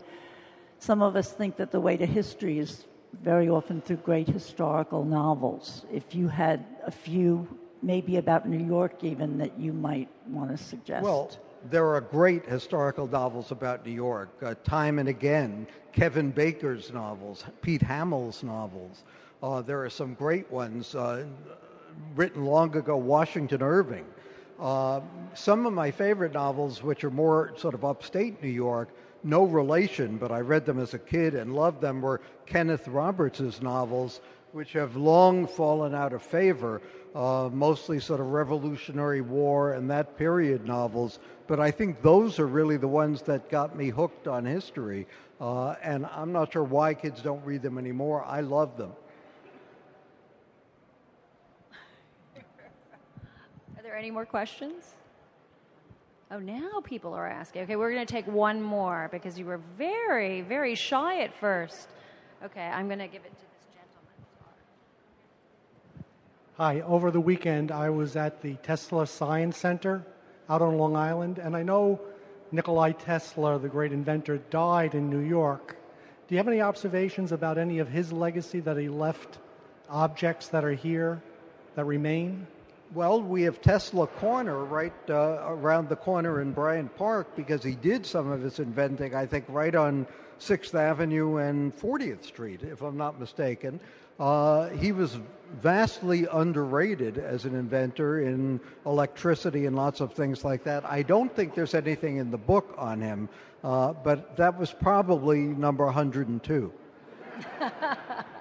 some 0.79 1.01
of 1.01 1.15
us 1.15 1.31
think 1.31 1.57
that 1.57 1.71
the 1.71 1.79
way 1.79 1.97
to 1.97 2.05
history 2.05 2.59
is 2.59 2.85
very 3.21 3.49
often 3.49 3.81
through 3.81 3.97
great 3.97 4.27
historical 4.27 5.03
novels. 5.03 5.85
If 5.91 6.13
you 6.13 6.27
had 6.27 6.63
a 6.85 6.91
few, 6.91 7.47
maybe 7.81 8.17
about 8.17 8.47
New 8.47 8.63
York 8.63 9.03
even, 9.03 9.39
that 9.39 9.59
you 9.59 9.73
might 9.73 10.07
want 10.29 10.51
to 10.51 10.63
suggest. 10.63 11.03
Well, 11.03 11.31
there 11.69 11.87
are 11.95 12.01
great 12.01 12.45
historical 12.45 13.07
novels 13.07 13.51
about 13.51 13.85
New 13.85 13.93
York, 13.93 14.29
uh, 14.43 14.53
time 14.63 14.99
and 14.99 15.09
again. 15.09 15.65
Kevin 15.93 16.29
Baker's 16.31 16.91
novels, 16.91 17.43
Pete 17.61 17.81
Hamill's 17.81 18.43
novels. 18.43 19.03
Uh, 19.41 19.61
there 19.61 19.83
are 19.83 19.89
some 19.89 20.13
great 20.13 20.49
ones 20.51 20.95
uh, 20.95 21.25
written 22.15 22.45
long 22.45 22.75
ago. 22.75 22.97
Washington 22.97 23.61
Irving. 23.61 24.05
Uh, 24.59 25.01
some 25.33 25.65
of 25.65 25.73
my 25.73 25.91
favorite 25.91 26.33
novels, 26.33 26.83
which 26.83 27.03
are 27.03 27.11
more 27.11 27.53
sort 27.57 27.73
of 27.73 27.83
upstate 27.83 28.41
New 28.41 28.49
York, 28.49 28.89
no 29.23 29.43
relation, 29.45 30.17
but 30.17 30.31
I 30.31 30.39
read 30.39 30.65
them 30.65 30.79
as 30.79 30.93
a 30.93 30.99
kid 30.99 31.33
and 31.33 31.55
loved 31.55 31.81
them, 31.81 32.01
were 32.01 32.21
Kenneth 32.45 32.87
Roberts' 32.87 33.61
novels, 33.61 34.21
which 34.51 34.73
have 34.73 34.95
long 34.95 35.47
fallen 35.47 35.95
out 35.95 36.13
of 36.13 36.21
favor, 36.21 36.81
uh, 37.15 37.49
mostly 37.51 37.99
sort 37.99 38.19
of 38.19 38.27
Revolutionary 38.27 39.21
War 39.21 39.73
and 39.73 39.89
that 39.89 40.17
period 40.17 40.65
novels. 40.65 41.19
But 41.47 41.59
I 41.59 41.71
think 41.71 42.01
those 42.01 42.39
are 42.39 42.47
really 42.47 42.77
the 42.77 42.87
ones 42.87 43.21
that 43.23 43.49
got 43.49 43.75
me 43.75 43.89
hooked 43.89 44.27
on 44.27 44.45
history. 44.45 45.07
Uh, 45.41 45.75
and 45.81 46.05
I'm 46.05 46.31
not 46.31 46.53
sure 46.53 46.63
why 46.63 46.93
kids 46.93 47.21
don't 47.21 47.43
read 47.43 47.61
them 47.61 47.77
anymore. 47.77 48.23
I 48.23 48.41
love 48.41 48.77
them. 48.77 48.91
Are 53.77 53.81
there 53.81 53.92
any 54.03 54.11
more 54.11 54.25
questions? 54.25 54.95
Oh, 56.29 56.39
now 56.39 56.81
people 56.83 57.13
are 57.13 57.25
asking. 57.25 57.61
Okay, 57.61 57.77
we're 57.77 57.93
going 57.93 58.05
to 58.05 58.13
take 58.13 58.27
one 58.27 58.61
more 58.61 59.07
because 59.13 59.39
you 59.39 59.45
were 59.45 59.61
very, 59.77 60.41
very 60.41 60.75
shy 60.75 61.21
at 61.21 61.33
first. 61.39 61.87
Okay, 62.43 62.65
I'm 62.65 62.87
going 62.87 62.99
to 62.99 63.07
give 63.07 63.23
it 63.23 63.31
to 63.31 63.45
this 63.53 63.65
gentleman. 63.73 64.13
Hi, 66.57 66.81
over 66.81 67.11
the 67.11 67.21
weekend 67.21 67.71
I 67.71 67.89
was 67.89 68.17
at 68.17 68.41
the 68.41 68.55
Tesla 68.55 69.07
Science 69.07 69.57
Center 69.57 70.03
out 70.49 70.61
on 70.61 70.77
Long 70.77 70.97
Island, 70.97 71.37
and 71.37 71.55
I 71.55 71.63
know 71.63 72.01
Nikolai 72.51 72.91
Tesla, 72.91 73.57
the 73.57 73.69
great 73.69 73.93
inventor, 73.93 74.37
died 74.49 74.95
in 74.95 75.09
New 75.09 75.21
York. 75.21 75.77
Do 76.27 76.35
you 76.35 76.39
have 76.39 76.49
any 76.49 76.59
observations 76.59 77.31
about 77.31 77.57
any 77.57 77.79
of 77.79 77.87
his 77.87 78.11
legacy 78.11 78.59
that 78.61 78.75
he 78.75 78.89
left 78.89 79.37
objects 79.89 80.49
that 80.49 80.65
are 80.65 80.73
here 80.73 81.21
that 81.75 81.85
remain? 81.85 82.47
Well, 82.93 83.23
we 83.23 83.41
have 83.43 83.59
Tesla 83.59 84.05
Corner 84.05 84.65
right 84.65 84.93
uh, 85.09 85.39
around 85.47 85.89
the 85.89 85.95
corner 85.95 86.41
in 86.41 86.51
Bryant 86.51 86.95
Park 86.95 87.35
because 87.35 87.63
he 87.63 87.73
did 87.73 88.05
some 88.05 88.29
of 88.29 88.43
his 88.43 88.59
inventing, 88.59 89.15
I 89.15 89.25
think, 89.25 89.45
right 89.47 89.73
on 89.73 90.05
6th 90.39 90.75
Avenue 90.75 91.37
and 91.37 91.75
40th 91.75 92.23
Street, 92.23 92.61
if 92.61 92.83
I'm 92.83 92.95
not 92.95 93.19
mistaken. 93.19 93.79
Uh, 94.19 94.69
he 94.69 94.91
was 94.91 95.17
vastly 95.59 96.27
underrated 96.31 97.17
as 97.17 97.45
an 97.45 97.55
inventor 97.55 98.21
in 98.21 98.59
electricity 98.85 99.65
and 99.65 99.75
lots 99.75 99.99
of 99.99 100.13
things 100.13 100.43
like 100.43 100.63
that. 100.65 100.85
I 100.85 101.01
don't 101.01 101.35
think 101.35 101.55
there's 101.55 101.73
anything 101.73 102.17
in 102.17 102.29
the 102.29 102.37
book 102.37 102.75
on 102.77 103.01
him, 103.01 103.27
uh, 103.63 103.93
but 103.93 104.37
that 104.37 104.59
was 104.59 104.71
probably 104.71 105.39
number 105.39 105.85
102. 105.85 106.71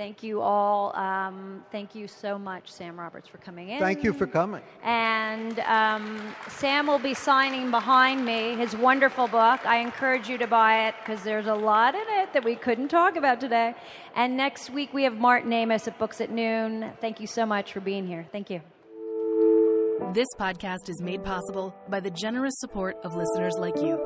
Thank 0.00 0.22
you 0.22 0.40
all. 0.40 0.96
Um, 0.96 1.62
thank 1.70 1.94
you 1.94 2.08
so 2.08 2.38
much, 2.38 2.70
Sam 2.70 2.98
Roberts, 2.98 3.28
for 3.28 3.36
coming 3.36 3.68
in. 3.68 3.80
Thank 3.80 4.02
you 4.02 4.14
for 4.14 4.26
coming. 4.26 4.62
And 4.82 5.60
um, 5.60 6.34
Sam 6.48 6.86
will 6.86 6.98
be 6.98 7.12
signing 7.12 7.70
behind 7.70 8.24
me 8.24 8.56
his 8.56 8.74
wonderful 8.74 9.28
book. 9.28 9.60
I 9.66 9.76
encourage 9.80 10.26
you 10.26 10.38
to 10.38 10.46
buy 10.46 10.88
it 10.88 10.94
because 11.00 11.22
there's 11.22 11.48
a 11.48 11.54
lot 11.54 11.94
in 11.94 12.00
it 12.00 12.32
that 12.32 12.42
we 12.42 12.56
couldn't 12.56 12.88
talk 12.88 13.16
about 13.16 13.40
today. 13.40 13.74
And 14.16 14.38
next 14.38 14.70
week 14.70 14.94
we 14.94 15.02
have 15.02 15.18
Martin 15.18 15.52
Amis 15.52 15.86
at 15.86 15.98
Books 15.98 16.22
at 16.22 16.30
Noon. 16.30 16.92
Thank 17.02 17.20
you 17.20 17.26
so 17.26 17.44
much 17.44 17.74
for 17.74 17.80
being 17.80 18.06
here. 18.06 18.26
Thank 18.32 18.48
you. 18.48 18.62
This 20.14 20.28
podcast 20.38 20.88
is 20.88 21.02
made 21.02 21.22
possible 21.22 21.76
by 21.90 22.00
the 22.00 22.10
generous 22.10 22.54
support 22.56 22.96
of 23.04 23.14
listeners 23.14 23.56
like 23.58 23.76
you. 23.76 24.00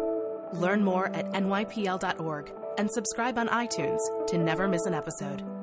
Learn 0.54 0.83
more 0.83 1.14
at 1.14 1.26
nypl.org 1.26 2.52
and 2.78 2.90
subscribe 2.90 3.38
on 3.38 3.46
iTunes 3.46 4.00
to 4.26 4.38
never 4.38 4.66
miss 4.66 4.87
an 4.87 4.94
episode. 4.94 5.53